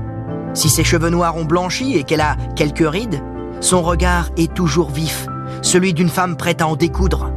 Si 0.53 0.69
ses 0.69 0.83
cheveux 0.83 1.09
noirs 1.09 1.37
ont 1.37 1.45
blanchi 1.45 1.95
et 1.95 2.03
qu'elle 2.03 2.21
a 2.21 2.35
quelques 2.55 2.87
rides, 2.87 3.21
son 3.59 3.81
regard 3.81 4.29
est 4.37 4.53
toujours 4.53 4.89
vif, 4.89 5.27
celui 5.61 5.93
d'une 5.93 6.09
femme 6.09 6.37
prête 6.37 6.61
à 6.61 6.67
en 6.67 6.75
découdre. 6.75 7.31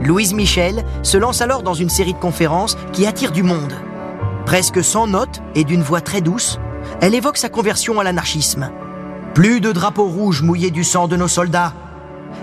Louise 0.00 0.32
Michel 0.32 0.84
se 1.02 1.18
lance 1.18 1.40
alors 1.40 1.62
dans 1.62 1.74
une 1.74 1.90
série 1.90 2.14
de 2.14 2.18
conférences 2.18 2.76
qui 2.92 3.06
attire 3.06 3.32
du 3.32 3.42
monde. 3.42 3.74
Presque 4.46 4.82
sans 4.82 5.06
notes 5.06 5.42
et 5.54 5.64
d'une 5.64 5.82
voix 5.82 6.00
très 6.00 6.20
douce, 6.20 6.60
elle 7.00 7.14
évoque 7.14 7.36
sa 7.36 7.48
conversion 7.48 8.00
à 8.00 8.04
l'anarchisme. 8.04 8.70
Plus 9.34 9.60
de 9.60 9.72
drapeaux 9.72 10.08
rouges 10.08 10.42
mouillés 10.42 10.70
du 10.70 10.84
sang 10.84 11.08
de 11.08 11.16
nos 11.16 11.28
soldats. 11.28 11.74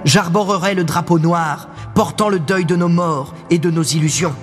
J'arborerai 0.05 0.75
le 0.75 0.83
drapeau 0.83 1.19
noir, 1.19 1.69
portant 1.93 2.29
le 2.29 2.39
deuil 2.39 2.65
de 2.65 2.75
nos 2.75 2.87
morts 2.87 3.33
et 3.49 3.57
de 3.57 3.69
nos 3.69 3.83
illusions. 3.83 4.35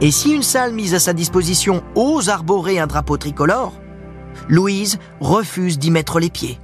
Et 0.00 0.10
si 0.10 0.32
une 0.32 0.42
salle 0.42 0.72
mise 0.72 0.94
à 0.94 0.98
sa 0.98 1.12
disposition 1.12 1.82
ose 1.94 2.28
arborer 2.28 2.78
un 2.78 2.86
drapeau 2.86 3.16
tricolore, 3.16 3.72
Louise 4.48 4.98
refuse 5.20 5.78
d'y 5.78 5.90
mettre 5.90 6.20
les 6.20 6.30
pieds. 6.30 6.58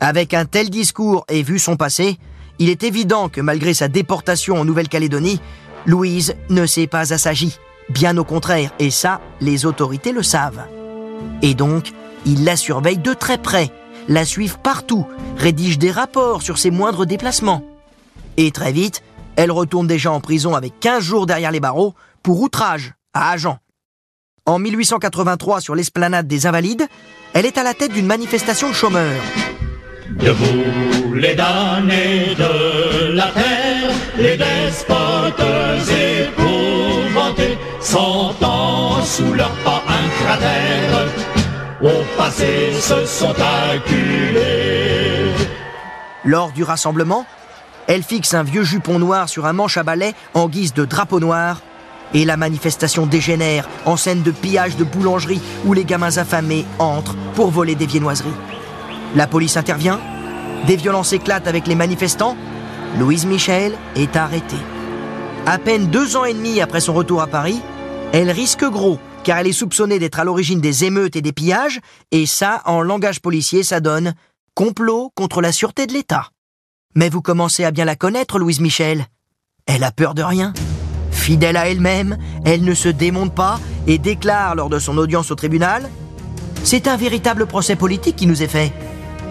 Avec 0.00 0.34
un 0.34 0.44
tel 0.44 0.70
discours 0.70 1.24
et 1.28 1.42
vu 1.42 1.58
son 1.58 1.76
passé, 1.76 2.18
il 2.58 2.68
est 2.68 2.84
évident 2.84 3.28
que 3.28 3.40
malgré 3.40 3.74
sa 3.74 3.88
déportation 3.88 4.60
en 4.60 4.64
Nouvelle-Calédonie, 4.64 5.40
Louise 5.86 6.34
ne 6.48 6.66
s'est 6.66 6.86
pas 6.86 7.12
assagie. 7.12 7.58
Bien 7.88 8.16
au 8.16 8.24
contraire, 8.24 8.70
et 8.78 8.90
ça, 8.90 9.20
les 9.40 9.66
autorités 9.66 10.12
le 10.12 10.22
savent. 10.22 10.64
Et 11.42 11.54
donc, 11.54 11.92
ils 12.24 12.44
la 12.44 12.56
surveillent 12.56 12.98
de 12.98 13.14
très 13.14 13.38
près, 13.38 13.70
la 14.08 14.24
suivent 14.24 14.58
partout, 14.58 15.06
rédigent 15.36 15.78
des 15.78 15.90
rapports 15.90 16.42
sur 16.42 16.58
ses 16.58 16.70
moindres 16.70 17.06
déplacements. 17.06 17.62
Et 18.36 18.50
très 18.50 18.72
vite, 18.72 19.02
elle 19.36 19.50
retourne 19.50 19.86
déjà 19.86 20.10
en 20.12 20.20
prison 20.20 20.54
avec 20.54 20.78
15 20.80 21.02
jours 21.02 21.26
derrière 21.26 21.50
les 21.50 21.60
barreaux 21.60 21.94
pour 22.22 22.40
outrage 22.40 22.94
à 23.14 23.32
Agen. 23.32 23.58
En 24.46 24.58
1883, 24.58 25.60
sur 25.60 25.74
l'esplanade 25.74 26.26
des 26.26 26.46
Invalides, 26.46 26.86
elle 27.32 27.46
est 27.46 27.58
à 27.58 27.62
la 27.62 27.74
tête 27.74 27.92
d'une 27.92 28.06
manifestation 28.06 28.68
de 28.68 28.74
chômeurs. 28.74 29.22
Les 31.14 31.34
de 31.34 33.12
la 33.12 33.28
terre, 33.28 33.90
les 34.18 34.36
despotes 34.36 35.40
épouvantés, 35.88 37.58
sentant 37.80 39.02
sous 39.04 39.32
leurs 39.32 39.54
pas 39.64 39.82
un 39.88 40.24
cratère, 40.24 41.06
passé 42.16 42.72
se 42.80 43.06
sont. 43.06 43.34
Lors 46.24 46.52
du 46.52 46.62
rassemblement, 46.62 47.26
elle 47.88 48.02
fixe 48.02 48.34
un 48.34 48.44
vieux 48.44 48.62
jupon 48.62 48.98
noir 48.98 49.28
sur 49.28 49.46
un 49.46 49.52
manche 49.52 49.76
à 49.76 49.82
balai 49.82 50.14
en 50.34 50.48
guise 50.48 50.72
de 50.72 50.84
drapeau 50.84 51.18
noir 51.18 51.60
et 52.14 52.24
la 52.24 52.36
manifestation 52.36 53.06
dégénère 53.06 53.68
en 53.86 53.96
scène 53.96 54.22
de 54.22 54.30
pillage 54.30 54.76
de 54.76 54.84
boulangerie 54.84 55.40
où 55.64 55.72
les 55.72 55.84
gamins 55.84 56.16
affamés 56.18 56.64
entrent 56.78 57.16
pour 57.34 57.50
voler 57.50 57.74
des 57.74 57.86
viennoiseries. 57.86 58.30
La 59.16 59.26
police 59.26 59.56
intervient, 59.56 59.98
des 60.66 60.76
violences 60.76 61.12
éclatent 61.12 61.48
avec 61.48 61.66
les 61.66 61.74
manifestants, 61.74 62.36
Louise 62.98 63.26
Michel 63.26 63.74
est 63.96 64.14
arrêtée. 64.16 64.56
À 65.46 65.58
peine 65.58 65.88
deux 65.88 66.16
ans 66.16 66.24
et 66.24 66.34
demi 66.34 66.60
après 66.60 66.80
son 66.80 66.92
retour 66.92 67.20
à 67.20 67.26
Paris, 67.26 67.60
elle 68.12 68.30
risque 68.30 68.64
gros, 68.64 68.98
car 69.24 69.38
elle 69.38 69.46
est 69.46 69.52
soupçonnée 69.52 69.98
d'être 69.98 70.18
à 70.18 70.24
l'origine 70.24 70.60
des 70.60 70.84
émeutes 70.84 71.16
et 71.16 71.22
des 71.22 71.32
pillages, 71.32 71.80
et 72.10 72.26
ça, 72.26 72.62
en 72.64 72.82
langage 72.82 73.20
policier, 73.20 73.62
ça 73.62 73.80
donne 73.80 74.14
complot 74.54 75.10
contre 75.14 75.40
la 75.40 75.52
sûreté 75.52 75.86
de 75.86 75.92
l'État. 75.92 76.28
Mais 76.94 77.08
vous 77.08 77.22
commencez 77.22 77.64
à 77.64 77.70
bien 77.70 77.84
la 77.84 77.96
connaître, 77.96 78.38
Louise 78.38 78.60
Michel. 78.60 79.06
Elle 79.66 79.84
a 79.84 79.92
peur 79.92 80.14
de 80.14 80.22
rien. 80.22 80.52
Fidèle 81.10 81.56
à 81.56 81.68
elle-même, 81.68 82.18
elle 82.44 82.64
ne 82.64 82.74
se 82.74 82.88
démonte 82.88 83.34
pas 83.34 83.60
et 83.86 83.98
déclare 83.98 84.54
lors 84.54 84.68
de 84.68 84.78
son 84.78 84.98
audience 84.98 85.30
au 85.30 85.34
tribunal 85.34 85.88
C'est 86.64 86.88
un 86.88 86.96
véritable 86.96 87.46
procès 87.46 87.76
politique 87.76 88.16
qui 88.16 88.26
nous 88.26 88.42
est 88.42 88.48
fait. 88.48 88.72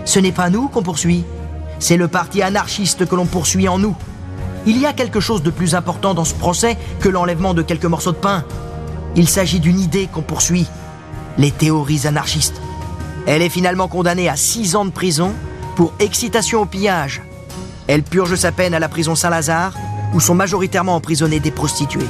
Ce 0.06 0.19
n'est 0.19 0.32
pas 0.32 0.49
nous 0.49 0.67
qu'on 0.67 0.84
poursuit, 0.84 1.23
c'est 1.80 1.97
le 1.97 2.08
parti 2.08 2.41
anarchiste 2.41 3.06
que 3.06 3.15
l'on 3.15 3.25
poursuit 3.25 3.67
en 3.67 3.77
nous. 3.77 3.95
Il 4.65 4.80
y 4.80 4.86
a 4.86 4.93
quelque 4.93 5.19
chose 5.19 5.41
de 5.43 5.49
plus 5.49 5.75
important 5.75 6.13
dans 6.13 6.25
ce 6.25 6.36
procès 6.36 6.77
que 6.99 7.10
l'enlèvement 7.10 7.54
de 7.54 7.63
quelques 7.63 7.86
morceaux 7.86 8.12
de 8.12 8.17
pain. 8.17 8.45
Il 9.15 9.28
s'agit 9.28 9.60
d'une 9.60 9.80
idée 9.80 10.08
qu'on 10.08 10.21
poursuit, 10.21 10.67
les 11.38 11.52
théories 11.52 12.08
anarchistes. 12.08 12.62
Elle 13.28 13.41
est 13.41 13.50
finalement 13.50 13.88
condamnée 13.88 14.30
à 14.30 14.36
six 14.36 14.76
ans 14.76 14.86
de 14.86 14.91
prison 14.91 15.34
pour 15.76 15.93
excitation 16.00 16.62
au 16.62 16.65
pillage. 16.65 17.21
Elle 17.88 18.04
purge 18.04 18.36
sa 18.36 18.52
peine 18.52 18.74
à 18.74 18.80
la 18.80 18.88
prison 18.88 19.15
Saint-Lazare, 19.15 19.74
où 20.13 20.19
sont 20.19 20.36
majoritairement 20.36 20.95
emprisonnées 20.95 21.39
des 21.39 21.52
prostituées. 21.52 22.08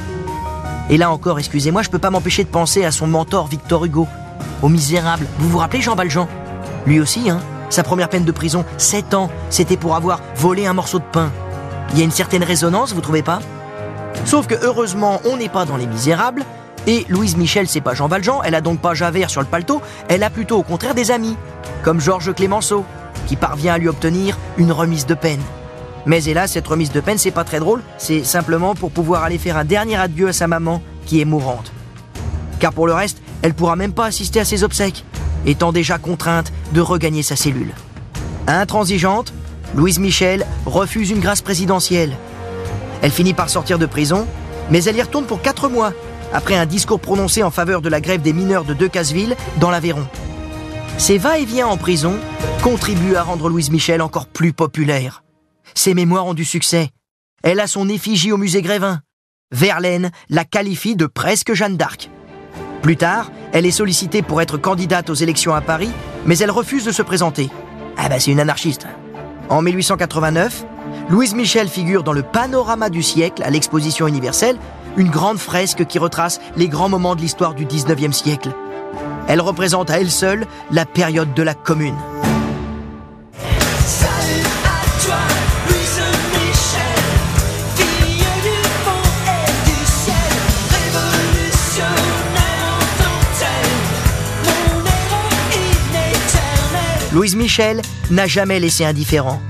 Et 0.90 0.98
là 0.98 1.12
encore, 1.12 1.40
excusez-moi, 1.40 1.82
je 1.82 1.90
peux 1.90 2.00
pas 2.00 2.10
m'empêcher 2.10 2.44
de 2.44 2.50
penser 2.50 2.86
à 2.86 2.92
son 2.92 3.08
mentor 3.08 3.48
Victor 3.48 3.86
Hugo, 3.86 4.08
au 4.62 4.70
misérable. 4.70 5.26
Vous 5.40 5.50
vous 5.50 5.58
rappelez 5.58 5.82
Jean 5.82 5.96
Valjean? 5.96 6.28
Lui 6.86 7.00
aussi, 7.00 7.30
hein 7.30 7.40
Sa 7.70 7.84
première 7.84 8.10
peine 8.10 8.26
de 8.26 8.32
prison, 8.32 8.64
7 8.78 9.14
ans, 9.14 9.30
c'était 9.50 9.78
pour 9.78 9.96
avoir 9.96 10.20
volé 10.36 10.68
un 10.68 10.74
morceau 10.74 11.00
de 11.00 11.06
pain. 11.12 11.32
Il 11.94 12.00
y 12.00 12.02
a 12.02 12.06
une 12.06 12.12
certaine 12.12 12.44
résonance, 12.44 12.94
vous 12.94 13.02
trouvez 13.02 13.24
pas? 13.24 13.40
Sauf 14.26 14.48
que 14.48 14.56
heureusement, 14.62 15.20
on 15.26 15.38
n'est 15.38 15.50
pas 15.50 15.66
dans 15.66 15.78
les 15.78 15.88
misérables, 15.88 16.46
et 16.88 17.06
Louise 17.10 17.38
Michel, 17.38 17.68
c'est 17.68 17.82
pas 17.82 17.94
Jean 17.94 18.08
Valjean, 18.08 18.42
elle 18.44 18.56
a 18.56 18.62
donc 18.62 18.80
pas 18.80 18.94
Javert 18.94 19.30
sur 19.30 19.42
le 19.42 19.48
paletot, 19.48 19.82
elle 20.10 20.24
a 20.24 20.30
plutôt 20.30 20.58
au 20.58 20.64
contraire 20.64 20.96
des 20.96 21.12
amis, 21.12 21.38
comme 21.84 22.00
Georges 22.00 22.34
Clémenceau, 22.34 22.86
qui 23.28 23.36
parvient 23.36 23.74
à 23.74 23.78
lui 23.78 23.88
obtenir 23.88 24.38
une 24.58 24.72
remise 24.72 25.06
de 25.06 25.14
peine. 25.14 25.42
Mais 26.06 26.24
hélas, 26.24 26.54
cette 26.54 26.68
remise 26.68 26.92
de 26.92 27.00
peine, 27.00 27.20
c'est 27.20 27.32
pas 27.32 27.44
très 27.44 27.60
drôle, 27.60 27.82
c'est 27.98 28.24
simplement 28.24 28.74
pour 28.74 28.92
pouvoir 28.92 29.24
aller 29.24 29.38
faire 29.38 29.58
un 29.58 29.66
dernier 29.66 29.98
adieu 29.98 30.30
à 30.30 30.34
sa 30.34 30.48
maman, 30.48 30.82
qui 31.06 31.22
est 31.22 31.26
mourante. 31.26 31.72
Car 32.60 32.74
pour 32.74 32.88
le 32.88 32.94
reste, 32.94 33.22
elle 33.44 33.54
pourra 33.54 33.76
même 33.76 33.94
pas 33.94 34.06
assister 34.06 34.40
à 34.40 34.46
ses 34.46 34.64
obsèques, 34.64 35.06
étant 35.46 35.72
déjà 35.72 36.00
contrainte 36.00 36.52
de 36.74 36.82
regagner 36.82 37.22
sa 37.22 37.36
cellule. 37.36 37.74
Intransigeante, 38.48 39.34
Louise 39.76 40.00
Michel 40.00 40.46
refuse 40.66 41.12
une 41.12 41.20
grâce 41.20 41.42
présidentielle. 41.42 42.18
Elle 43.04 43.12
finit 43.12 43.34
par 43.34 43.50
sortir 43.50 43.78
de 43.78 43.86
prison, 43.86 44.28
mais 44.70 44.84
elle 44.84 44.98
y 44.98 45.02
retourne 45.02 45.26
pour 45.26 45.42
quatre 45.42 45.70
mois, 45.70 45.94
après 46.34 46.56
un 46.56 46.66
discours 46.66 47.00
prononcé 47.00 47.44
en 47.44 47.52
faveur 47.52 47.82
de 47.82 47.90
la 47.90 48.02
grève 48.02 48.22
des 48.22 48.34
mineurs 48.34 48.66
de 48.66 48.74
Decazeville, 48.74 49.36
dans 49.60 49.72
l'Aveyron. 49.72 50.08
Ses 50.98 51.18
va-et-vient 51.18 51.68
en 51.68 51.78
prison 51.78 52.16
contribuent 52.64 53.16
à 53.16 53.24
rendre 53.24 53.50
Louise 53.50 53.72
Michel 53.72 54.02
encore 54.02 54.28
plus 54.28 54.54
populaire. 54.54 55.24
Ses 55.74 55.94
mémoires 55.94 56.26
ont 56.26 56.34
du 56.34 56.46
succès. 56.46 56.90
Elle 57.44 57.60
a 57.60 57.68
son 57.68 57.90
effigie 57.90 58.32
au 58.32 58.38
musée 58.38 58.62
Grévin. 58.62 59.02
Verlaine 59.52 60.12
la 60.30 60.46
qualifie 60.46 60.96
de 60.96 61.08
presque 61.08 61.54
Jeanne 61.54 61.78
d'Arc. 61.78 62.10
Plus 62.82 62.98
tard, 62.98 63.32
elle 63.52 63.66
est 63.66 63.72
sollicitée 63.72 64.22
pour 64.22 64.42
être 64.42 64.58
candidate 64.58 65.10
aux 65.10 65.16
élections 65.16 65.54
à 65.54 65.62
Paris, 65.62 65.92
mais 66.26 66.38
elle 66.38 66.52
refuse 66.52 66.86
de 66.86 66.92
se 66.92 67.02
présenter. 67.02 67.50
Ah 67.98 68.10
bah 68.10 68.20
c'est 68.20 68.32
une 68.32 68.40
anarchiste. 68.40 68.88
En 69.50 69.62
1889, 69.62 70.66
Louise 71.10 71.36
Michel 71.36 71.68
figure 71.68 72.04
dans 72.04 72.14
le 72.14 72.24
Panorama 72.24 72.90
du 72.90 73.04
siècle 73.04 73.44
à 73.44 73.50
l'exposition 73.50 74.08
universelle, 74.08 74.58
une 74.98 75.10
grande 75.10 75.38
fresque 75.38 75.86
qui 75.86 76.00
retrace 76.00 76.40
les 76.56 76.68
grands 76.68 76.90
moments 76.90 77.16
de 77.16 77.22
l'histoire 77.22 77.54
du 77.54 77.66
19e 77.66 78.12
siècle. 78.12 78.52
Elle 79.28 79.42
représente 79.42 79.90
à 79.90 80.00
elle 80.00 80.12
seule 80.12 80.46
la 80.72 80.86
période 80.86 81.34
de 81.34 81.44
la 81.44 81.54
Commune. 81.54 81.96
Louise 97.14 97.36
Michel 97.36 97.82
n'a 98.10 98.26
jamais 98.26 98.60
laissé 98.60 98.86
indifférent. 98.86 99.42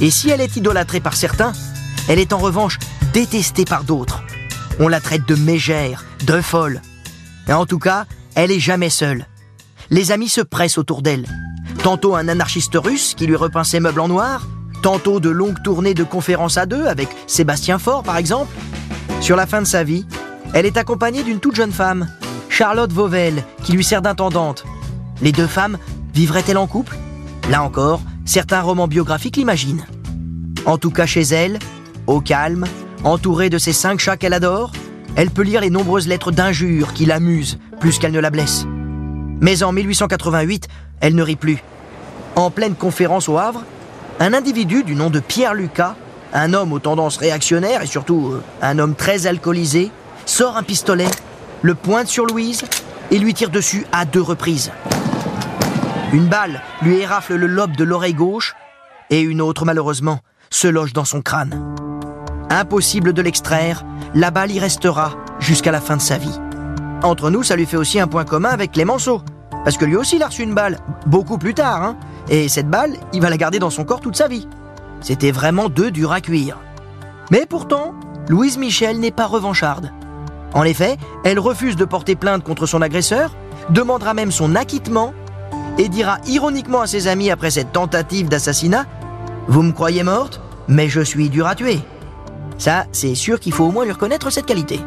Et 0.00 0.10
si 0.10 0.30
elle 0.30 0.40
est 0.40 0.56
idolâtrée 0.56 1.00
par 1.00 1.16
certains, 1.16 1.52
elle 2.08 2.20
est 2.20 2.32
en 2.32 2.38
revanche 2.38 2.78
détestée 3.12 3.64
par 3.64 3.82
d'autres. 3.82 4.22
On 4.80 4.88
la 4.88 5.00
traite 5.00 5.26
de 5.26 5.34
mégère, 5.34 6.04
de 6.26 6.40
folle. 6.40 6.80
Et 7.48 7.52
en 7.52 7.66
tout 7.66 7.78
cas, 7.78 8.06
elle 8.34 8.50
est 8.50 8.60
jamais 8.60 8.90
seule. 8.90 9.26
Les 9.90 10.12
amis 10.12 10.28
se 10.28 10.40
pressent 10.40 10.78
autour 10.78 11.02
d'elle. 11.02 11.26
Tantôt 11.82 12.14
un 12.14 12.28
anarchiste 12.28 12.76
russe 12.76 13.14
qui 13.16 13.26
lui 13.26 13.36
repeint 13.36 13.64
ses 13.64 13.80
meubles 13.80 14.00
en 14.00 14.08
noir, 14.08 14.46
tantôt 14.82 15.20
de 15.20 15.30
longues 15.30 15.62
tournées 15.62 15.94
de 15.94 16.04
conférences 16.04 16.56
à 16.56 16.66
deux 16.66 16.86
avec 16.86 17.08
Sébastien 17.26 17.78
Faure 17.78 18.02
par 18.02 18.16
exemple. 18.16 18.54
Sur 19.20 19.36
la 19.36 19.46
fin 19.46 19.62
de 19.62 19.66
sa 19.66 19.84
vie, 19.84 20.06
elle 20.54 20.66
est 20.66 20.76
accompagnée 20.76 21.22
d'une 21.22 21.40
toute 21.40 21.56
jeune 21.56 21.72
femme, 21.72 22.08
Charlotte 22.48 22.92
Vauvel, 22.92 23.44
qui 23.62 23.72
lui 23.72 23.84
sert 23.84 24.02
d'intendante. 24.02 24.64
Les 25.20 25.32
deux 25.32 25.46
femmes 25.46 25.78
Vivrait-elle 26.14 26.58
en 26.58 26.66
couple? 26.66 26.96
Là 27.48 27.62
encore, 27.62 28.02
certains 28.24 28.60
romans 28.60 28.88
biographiques 28.88 29.36
l'imaginent. 29.36 29.86
En 30.66 30.78
tout 30.78 30.90
cas 30.90 31.06
chez 31.06 31.22
elle, 31.22 31.58
au 32.06 32.20
calme, 32.20 32.66
entourée 33.04 33.50
de 33.50 33.58
ses 33.58 33.72
cinq 33.72 34.00
chats 34.00 34.16
qu'elle 34.16 34.34
adore, 34.34 34.72
elle 35.16 35.30
peut 35.30 35.42
lire 35.42 35.60
les 35.60 35.70
nombreuses 35.70 36.08
lettres 36.08 36.32
d'injures 36.32 36.92
qui 36.92 37.04
l'amusent 37.04 37.58
plus 37.80 37.98
qu'elle 37.98 38.12
ne 38.12 38.20
la 38.20 38.30
blesse. 38.30 38.66
Mais 39.40 39.62
en 39.62 39.72
1888, 39.72 40.68
elle 41.00 41.14
ne 41.14 41.22
rit 41.22 41.36
plus. 41.36 41.62
En 42.36 42.50
pleine 42.50 42.74
conférence 42.74 43.28
au 43.28 43.38
Havre, 43.38 43.64
un 44.20 44.32
individu 44.32 44.84
du 44.84 44.94
nom 44.94 45.10
de 45.10 45.20
Pierre 45.20 45.54
Lucas, 45.54 45.96
un 46.32 46.54
homme 46.54 46.72
aux 46.72 46.78
tendances 46.78 47.16
réactionnaires 47.16 47.82
et 47.82 47.86
surtout 47.86 48.30
euh, 48.32 48.42
un 48.62 48.78
homme 48.78 48.94
très 48.94 49.26
alcoolisé, 49.26 49.90
sort 50.24 50.56
un 50.56 50.62
pistolet, 50.62 51.08
le 51.60 51.74
pointe 51.74 52.08
sur 52.08 52.24
Louise 52.24 52.62
et 53.10 53.18
lui 53.18 53.34
tire 53.34 53.50
dessus 53.50 53.84
à 53.92 54.04
deux 54.04 54.22
reprises. 54.22 54.70
Une 56.12 56.26
balle 56.26 56.62
lui 56.82 56.98
érafle 56.98 57.34
le 57.34 57.46
lobe 57.46 57.76
de 57.76 57.84
l'oreille 57.84 58.14
gauche 58.14 58.54
et 59.10 59.20
une 59.20 59.40
autre, 59.40 59.64
malheureusement, 59.64 60.20
se 60.50 60.68
loge 60.68 60.92
dans 60.92 61.04
son 61.04 61.20
crâne. 61.20 61.74
Impossible 62.52 63.14
de 63.14 63.22
l'extraire, 63.22 63.82
la 64.14 64.30
balle 64.30 64.50
y 64.50 64.60
restera 64.60 65.14
jusqu'à 65.38 65.72
la 65.72 65.80
fin 65.80 65.96
de 65.96 66.02
sa 66.02 66.18
vie. 66.18 66.38
Entre 67.02 67.30
nous, 67.30 67.42
ça 67.42 67.56
lui 67.56 67.64
fait 67.64 67.78
aussi 67.78 67.98
un 67.98 68.06
point 68.06 68.26
commun 68.26 68.50
avec 68.50 68.72
Clémenceau. 68.72 69.22
Parce 69.64 69.78
que 69.78 69.86
lui 69.86 69.96
aussi, 69.96 70.16
il 70.16 70.22
a 70.22 70.26
reçu 70.26 70.42
une 70.42 70.52
balle, 70.52 70.78
beaucoup 71.06 71.38
plus 71.38 71.54
tard, 71.54 71.82
hein. 71.82 71.96
Et 72.28 72.50
cette 72.50 72.68
balle, 72.68 72.92
il 73.14 73.22
va 73.22 73.30
la 73.30 73.38
garder 73.38 73.58
dans 73.58 73.70
son 73.70 73.84
corps 73.84 74.02
toute 74.02 74.16
sa 74.16 74.28
vie. 74.28 74.46
C'était 75.00 75.30
vraiment 75.30 75.70
deux 75.70 75.90
durs 75.90 76.12
à 76.12 76.20
cuire. 76.20 76.58
Mais 77.30 77.46
pourtant, 77.46 77.94
Louise 78.28 78.58
Michel 78.58 79.00
n'est 79.00 79.10
pas 79.12 79.26
revancharde. 79.26 79.90
En 80.52 80.64
effet, 80.64 80.98
elle 81.24 81.38
refuse 81.38 81.76
de 81.76 81.86
porter 81.86 82.16
plainte 82.16 82.44
contre 82.44 82.66
son 82.66 82.82
agresseur, 82.82 83.34
demandera 83.70 84.12
même 84.12 84.30
son 84.30 84.56
acquittement 84.56 85.14
et 85.78 85.88
dira 85.88 86.18
ironiquement 86.26 86.82
à 86.82 86.86
ses 86.86 87.08
amis 87.08 87.30
après 87.30 87.50
cette 87.50 87.72
tentative 87.72 88.28
d'assassinat 88.28 88.84
Vous 89.48 89.62
me 89.62 89.72
croyez 89.72 90.02
morte, 90.02 90.42
mais 90.68 90.90
je 90.90 91.00
suis 91.00 91.30
dur 91.30 91.46
à 91.46 91.54
tuer. 91.54 91.80
Ça, 92.58 92.86
c'est 92.92 93.14
sûr 93.14 93.40
qu'il 93.40 93.52
faut 93.52 93.64
au 93.64 93.70
moins 93.70 93.84
lui 93.84 93.92
reconnaître 93.92 94.30
cette 94.30 94.46
qualité. 94.46 94.80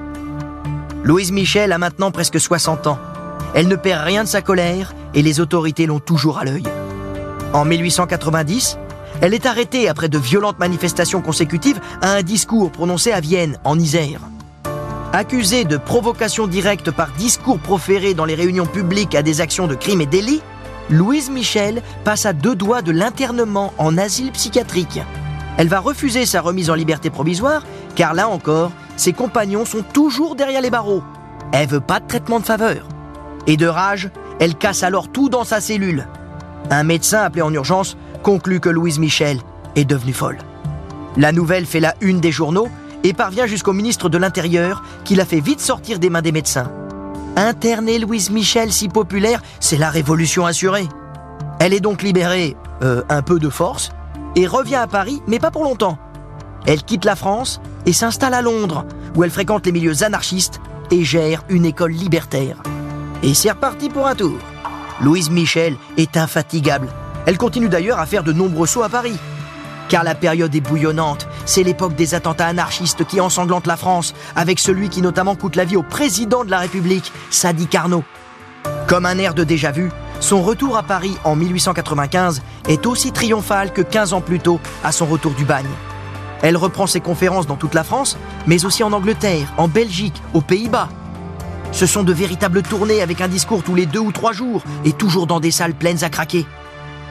Louise 1.04 1.32
Michel 1.32 1.71
a 1.71 1.78
maintenant 1.78 2.12
presque 2.12 2.39
60 2.39 2.88
ans. 2.88 2.99
Elle 3.54 3.67
ne 3.67 3.75
perd 3.75 4.04
rien 4.04 4.23
de 4.23 4.28
sa 4.30 4.41
colère 4.41 4.93
et 5.13 5.21
les 5.21 5.39
autorités 5.39 5.86
l'ont 5.86 5.99
toujours 5.99 6.39
à 6.39 6.45
l'œil. 6.45 6.63
En 7.54 7.63
1890, 7.63 8.78
elle 9.21 9.34
est 9.34 9.45
arrêtée 9.45 9.88
après 9.88 10.10
de 10.10 10.17
violentes 10.17 10.60
manifestations 10.60 11.21
consécutives 11.21 11.80
à 12.01 12.12
un 12.12 12.21
discours 12.21 12.71
prononcé 12.71 13.12
à 13.12 13.21
Vienne, 13.21 13.58
en 13.63 13.80
Isère. 13.80 14.19
Accusée 15.13 15.63
de 15.63 15.78
provocation 15.78 16.47
directe 16.47 16.91
par 16.91 17.12
discours 17.12 17.60
proférés 17.60 18.13
dans 18.13 18.25
les 18.25 18.36
réunions 18.36 18.65
publiques 18.65 19.15
à 19.15 19.21
des 19.21 19.39
actions 19.39 19.67
de 19.67 19.75
crimes 19.75 20.01
et 20.01 20.06
délits, 20.06 20.41
Louise 20.89 21.30
Michel 21.30 21.82
passe 22.04 22.25
à 22.25 22.34
deux 22.34 22.56
doigts 22.56 22.82
de 22.82 22.91
l'internement 22.91 23.73
en 23.78 23.97
asile 23.97 24.32
psychiatrique. 24.32 24.99
Elle 25.58 25.70
va 25.70 25.80
refuser 25.80 26.26
sa 26.26 26.41
remise 26.41 26.70
en 26.70 26.76
liberté 26.76 27.10
provisoire, 27.10 27.63
car 27.96 28.13
là 28.13 28.28
encore, 28.28 28.72
ses 28.98 29.13
compagnons 29.13 29.65
sont 29.65 29.84
toujours 29.94 30.36
derrière 30.36 30.62
les 30.62 30.70
barreaux. 30.70 31.04
Elle 31.52 31.70
veut 31.70 31.82
pas 31.82 32.00
de 32.00 32.08
traitement 32.08 32.39
de 32.39 32.46
faveur. 32.46 32.88
Et 33.48 33.58
de 33.58 33.68
rage, 33.68 34.10
elle 34.39 34.56
casse 34.56 34.84
alors 34.84 35.10
tout 35.10 35.30
dans 35.30 35.44
sa 35.44 35.62
cellule. 35.62 36.08
Un 36.70 36.84
médecin 36.84 37.22
appelé 37.22 37.41
en 37.41 37.54
urgence 37.54 37.96
conclut 38.24 38.60
que 38.60 38.70
Louise 38.70 39.00
Michel 39.00 39.39
est 39.76 39.86
devenue 39.86 40.13
folle. 40.13 40.39
La 41.15 41.32
nouvelle 41.32 41.65
fait 41.65 41.80
la 41.80 41.94
une 42.02 42.20
des 42.20 42.32
journaux 42.32 42.68
et 43.04 43.13
parvient 43.13 43.46
jusqu'au 43.46 43.72
ministre 43.72 44.10
de 44.10 44.18
l'Intérieur 44.18 44.84
qui 45.04 45.15
la 45.15 45.26
fait 45.26 45.39
vite 45.39 45.62
sortir 45.62 46.00
des 46.00 46.10
mains 46.10 46.24
des 46.24 46.32
médecins. 46.32 46.72
Interner 47.38 48.00
Louise 48.00 48.32
Michel 48.32 48.74
si 48.74 48.89
populaire, 48.89 49.41
c'est 49.60 49.78
la 49.78 49.89
révolution 49.89 50.46
assurée. 50.46 50.88
Elle 51.60 51.74
est 51.74 51.80
donc 51.80 52.02
libérée, 52.02 52.58
euh, 52.82 53.04
un 53.10 53.22
peu 53.22 53.39
de 53.39 53.50
force, 53.50 53.91
et 54.36 54.48
revient 54.48 54.76
à 54.76 54.88
Paris, 54.88 55.21
mais 55.28 55.39
pas 55.39 55.52
pour 55.52 55.63
longtemps. 55.63 55.98
Elle 56.65 56.84
quitte 56.84 57.06
la 57.06 57.15
France 57.15 57.62
et 57.86 57.93
s'installe 57.93 58.34
à 58.34 58.41
Londres, 58.41 58.86
où 59.15 59.24
elle 59.24 59.32
fréquente 59.32 59.65
les 59.65 59.71
milieux 59.71 60.04
anarchistes 60.04 60.60
et 60.91 61.04
gère 61.04 61.43
une 61.50 61.65
école 61.65 61.91
libertaire. 61.91 62.62
Et 63.24 63.34
c'est 63.34 63.52
reparti 63.52 63.89
pour 63.89 64.08
un 64.08 64.15
tour. 64.15 64.38
Louise 65.02 65.30
Michel 65.30 65.76
est 65.98 66.17
infatigable. 66.17 66.88
Elle 67.26 67.38
continue 67.38 67.69
d'ailleurs 67.69 68.00
à 68.00 68.06
faire 68.06 68.24
de 68.24 68.34
nombreux 68.34 68.67
sauts 68.67 68.84
à 68.84 68.89
Paris. 68.89 69.17
Car 69.89 70.04
la 70.04 70.15
période 70.15 70.54
est 70.56 70.62
bouillonnante. 70.62 71.28
C'est 71.45 71.63
l'époque 71.63 71.95
des 71.95 72.15
attentats 72.15 72.48
anarchistes 72.48 73.06
qui 73.06 73.21
ensanglantent 73.21 73.67
la 73.67 73.78
France, 73.78 74.13
avec 74.36 74.60
celui 74.60 74.89
qui 74.89 75.02
notamment 75.02 75.36
coûte 75.36 75.56
la 75.56 75.65
vie 75.65 75.78
au 75.78 75.84
président 75.84 76.43
de 76.43 76.50
la 76.50 76.60
République, 76.60 77.12
Sadi 77.30 77.67
Carnot. 77.67 78.04
Comme 78.88 79.06
un 79.06 79.17
air 79.17 79.34
de 79.34 79.43
déjà-vu, 79.43 79.91
son 80.19 80.41
retour 80.41 80.78
à 80.78 80.84
Paris 80.84 81.15
en 81.23 81.36
1895 81.36 82.41
est 82.67 82.86
aussi 82.86 83.12
triomphal 83.12 83.71
que 83.71 83.82
15 83.82 84.13
ans 84.13 84.21
plus 84.21 84.39
tôt 84.39 84.60
à 84.84 84.91
son 84.91 85.06
retour 85.06 85.34
du 85.34 85.45
bagne. 85.45 85.65
Elle 86.41 86.58
reprend 86.58 86.88
ses 86.88 86.99
conférences 86.99 87.47
dans 87.47 87.56
toute 87.56 87.73
la 87.73 87.84
France, 87.84 88.17
mais 88.47 88.65
aussi 88.65 88.84
en 88.84 88.91
Angleterre, 88.93 89.54
en 89.58 89.67
Belgique, 89.67 90.21
aux 90.34 90.41
Pays-Bas. 90.41 90.89
Ce 91.71 91.86
sont 91.86 92.04
de 92.04 92.13
véritables 92.13 92.62
tournées 92.62 93.01
avec 93.01 93.21
un 93.21 93.28
discours 93.28 93.63
tous 93.63 93.75
les 93.75 93.86
deux 93.86 93.99
ou 93.99 94.12
trois 94.12 94.32
jours 94.32 94.63
et 94.86 94.93
toujours 94.93 95.28
dans 95.28 95.39
des 95.39 95.51
salles 95.51 95.73
pleines 95.73 96.04
à 96.04 96.10
craquer. 96.10 96.45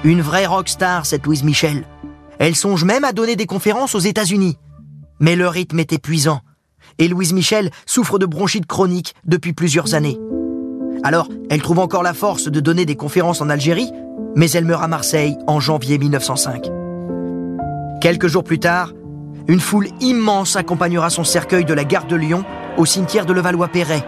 Une 0.03 0.23
vraie 0.23 0.47
rockstar, 0.47 1.07
cette 1.07 1.27
Louise 1.27 1.43
Michel. 1.45 1.85
Elle 2.39 2.57
songe 2.57 2.85
même 2.85 3.05
à 3.05 3.13
donner 3.13 3.37
des 3.37 3.47
conférences 3.47 3.95
aux 3.95 4.01
États-Unis. 4.01 4.59
Mais 5.21 5.37
le 5.37 5.49
rythme 5.49 5.79
est 5.81 5.93
épuisant. 5.93 6.41
et 6.99 7.09
Louise 7.09 7.33
Michel 7.33 7.71
souffre 7.87 8.19
de 8.19 8.27
bronchite 8.27 8.67
chronique 8.67 9.15
depuis 9.25 9.53
plusieurs 9.53 9.95
années. 9.95 10.19
Alors, 11.05 11.29
elle 11.51 11.61
trouve 11.61 11.81
encore 11.81 12.03
la 12.03 12.15
force 12.15 12.49
de 12.49 12.61
donner 12.61 12.87
des 12.87 12.97
conférences 12.97 13.43
en 13.43 13.51
Algérie, 13.51 13.91
mais 14.37 14.51
elle 14.53 14.65
meurt 14.65 14.83
à 14.83 14.89
Marseille 14.89 15.37
en 15.47 15.61
janvier 15.61 15.99
1905. 15.99 16.71
Quelques 18.01 18.27
jours 18.27 18.43
plus 18.43 18.59
tard, 18.59 18.95
une 19.47 19.61
foule 19.61 19.89
immense 20.01 20.57
accompagnera 20.57 21.11
son 21.11 21.23
cercueil 21.23 21.67
de 21.67 21.75
la 21.75 21.85
gare 21.85 22.07
de 22.07 22.17
Lyon 22.17 22.43
au 22.79 22.87
cimetière 22.87 23.27
de 23.27 23.35
Levallois-Perret. 23.35 24.03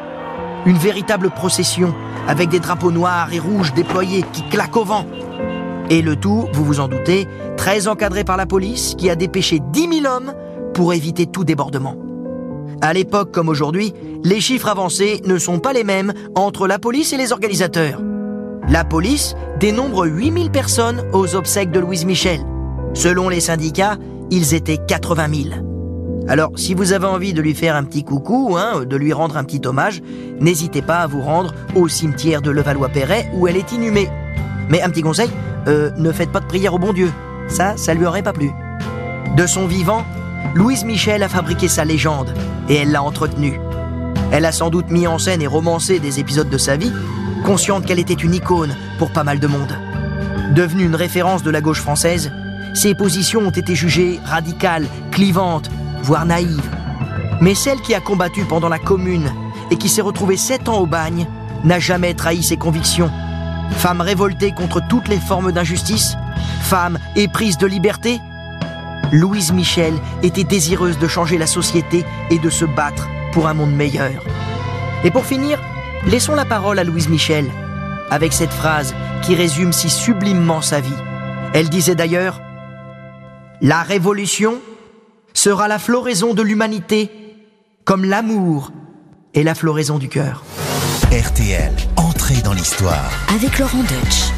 Une 0.64 0.78
véritable 0.78 1.28
procession 1.28 1.94
avec 2.26 2.48
des 2.48 2.60
drapeaux 2.60 2.90
noirs 2.90 3.28
et 3.30 3.38
rouges 3.38 3.74
déployés 3.74 4.24
qui 4.32 4.48
claquent 4.48 4.78
au 4.78 4.84
vent. 4.84 5.04
Et 5.90 6.00
le 6.00 6.16
tout, 6.16 6.46
vous 6.54 6.64
vous 6.64 6.80
en 6.80 6.88
doutez, 6.88 7.28
très 7.58 7.88
encadré 7.88 8.24
par 8.24 8.38
la 8.38 8.46
police 8.46 8.94
qui 8.96 9.10
a 9.10 9.16
dépêché 9.16 9.60
10 9.70 10.00
000 10.00 10.14
hommes 10.14 10.32
pour 10.72 10.94
éviter 10.94 11.26
tout 11.26 11.44
débordement. 11.44 12.05
À 12.82 12.92
l'époque 12.92 13.32
comme 13.32 13.48
aujourd'hui, 13.48 13.94
les 14.22 14.40
chiffres 14.40 14.68
avancés 14.68 15.22
ne 15.24 15.38
sont 15.38 15.58
pas 15.58 15.72
les 15.72 15.84
mêmes 15.84 16.12
entre 16.34 16.66
la 16.66 16.78
police 16.78 17.12
et 17.12 17.16
les 17.16 17.32
organisateurs. 17.32 18.00
La 18.68 18.84
police 18.84 19.34
dénombre 19.60 20.06
8000 20.06 20.50
personnes 20.50 21.02
aux 21.12 21.36
obsèques 21.36 21.70
de 21.70 21.80
Louise 21.80 22.04
Michel. 22.04 22.40
Selon 22.92 23.28
les 23.28 23.40
syndicats, 23.40 23.96
ils 24.30 24.54
étaient 24.54 24.78
80 24.78 25.28
000. 25.50 25.66
Alors, 26.28 26.50
si 26.56 26.74
vous 26.74 26.92
avez 26.92 27.06
envie 27.06 27.32
de 27.32 27.40
lui 27.40 27.54
faire 27.54 27.76
un 27.76 27.84
petit 27.84 28.02
coucou, 28.02 28.56
hein, 28.58 28.84
de 28.84 28.96
lui 28.96 29.12
rendre 29.12 29.36
un 29.36 29.44
petit 29.44 29.60
hommage, 29.64 30.02
n'hésitez 30.40 30.82
pas 30.82 30.98
à 30.98 31.06
vous 31.06 31.22
rendre 31.22 31.54
au 31.76 31.86
cimetière 31.86 32.42
de 32.42 32.50
Levallois-Perret 32.50 33.30
où 33.34 33.46
elle 33.46 33.56
est 33.56 33.72
inhumée. 33.72 34.08
Mais 34.68 34.82
un 34.82 34.90
petit 34.90 35.02
conseil, 35.02 35.30
euh, 35.68 35.90
ne 35.96 36.10
faites 36.10 36.32
pas 36.32 36.40
de 36.40 36.46
prière 36.46 36.74
au 36.74 36.78
bon 36.78 36.92
Dieu. 36.92 37.10
Ça, 37.46 37.76
ça 37.76 37.94
lui 37.94 38.04
aurait 38.04 38.24
pas 38.24 38.32
plu. 38.32 38.50
De 39.36 39.46
son 39.46 39.66
vivant, 39.66 40.04
Louise 40.54 40.84
Michel 40.84 41.22
a 41.22 41.28
fabriqué 41.28 41.68
sa 41.68 41.84
légende 41.84 42.32
et 42.68 42.76
elle 42.76 42.92
l'a 42.92 43.02
entretenue. 43.02 43.60
Elle 44.32 44.44
a 44.44 44.52
sans 44.52 44.70
doute 44.70 44.90
mis 44.90 45.06
en 45.06 45.18
scène 45.18 45.42
et 45.42 45.46
romancé 45.46 45.98
des 46.00 46.18
épisodes 46.20 46.48
de 46.48 46.58
sa 46.58 46.76
vie, 46.76 46.92
consciente 47.44 47.86
qu'elle 47.86 47.98
était 47.98 48.14
une 48.14 48.34
icône 48.34 48.74
pour 48.98 49.12
pas 49.12 49.24
mal 49.24 49.38
de 49.38 49.46
monde. 49.46 49.78
Devenue 50.54 50.84
une 50.84 50.94
référence 50.96 51.42
de 51.42 51.50
la 51.50 51.60
gauche 51.60 51.80
française, 51.80 52.32
ses 52.74 52.94
positions 52.94 53.40
ont 53.40 53.50
été 53.50 53.74
jugées 53.74 54.20
radicales, 54.24 54.86
clivantes, 55.10 55.70
voire 56.02 56.26
naïves. 56.26 56.70
Mais 57.40 57.54
celle 57.54 57.80
qui 57.80 57.94
a 57.94 58.00
combattu 58.00 58.44
pendant 58.44 58.68
la 58.68 58.78
Commune 58.78 59.32
et 59.70 59.76
qui 59.76 59.88
s'est 59.88 60.02
retrouvée 60.02 60.36
sept 60.36 60.68
ans 60.68 60.78
au 60.78 60.86
bagne 60.86 61.26
n'a 61.64 61.78
jamais 61.78 62.14
trahi 62.14 62.42
ses 62.42 62.56
convictions. 62.56 63.10
Femme 63.72 64.00
révoltée 64.00 64.52
contre 64.52 64.80
toutes 64.88 65.08
les 65.08 65.18
formes 65.18 65.52
d'injustice, 65.52 66.16
femme 66.62 66.98
éprise 67.16 67.58
de 67.58 67.66
liberté, 67.66 68.20
Louise 69.12 69.52
Michel 69.52 69.94
était 70.22 70.44
désireuse 70.44 70.98
de 70.98 71.08
changer 71.08 71.38
la 71.38 71.46
société 71.46 72.04
et 72.30 72.38
de 72.38 72.50
se 72.50 72.64
battre 72.64 73.08
pour 73.32 73.48
un 73.48 73.54
monde 73.54 73.74
meilleur. 73.74 74.24
Et 75.04 75.10
pour 75.10 75.24
finir, 75.24 75.60
laissons 76.06 76.34
la 76.34 76.44
parole 76.44 76.78
à 76.78 76.84
Louise 76.84 77.08
Michel, 77.08 77.50
avec 78.10 78.32
cette 78.32 78.52
phrase 78.52 78.94
qui 79.22 79.34
résume 79.34 79.72
si 79.72 79.90
sublimement 79.90 80.60
sa 80.60 80.80
vie. 80.80 80.90
Elle 81.54 81.68
disait 81.68 81.94
d'ailleurs 81.94 82.40
La 83.60 83.82
révolution 83.82 84.56
sera 85.34 85.68
la 85.68 85.78
floraison 85.78 86.34
de 86.34 86.42
l'humanité, 86.42 87.10
comme 87.84 88.04
l'amour 88.04 88.72
est 89.34 89.42
la 89.42 89.54
floraison 89.54 89.98
du 89.98 90.08
cœur. 90.08 90.44
RTL, 91.12 91.72
entrée 91.96 92.40
dans 92.42 92.52
l'histoire. 92.52 93.10
Avec 93.28 93.58
Laurent 93.58 93.82
Deutsch. 93.82 94.35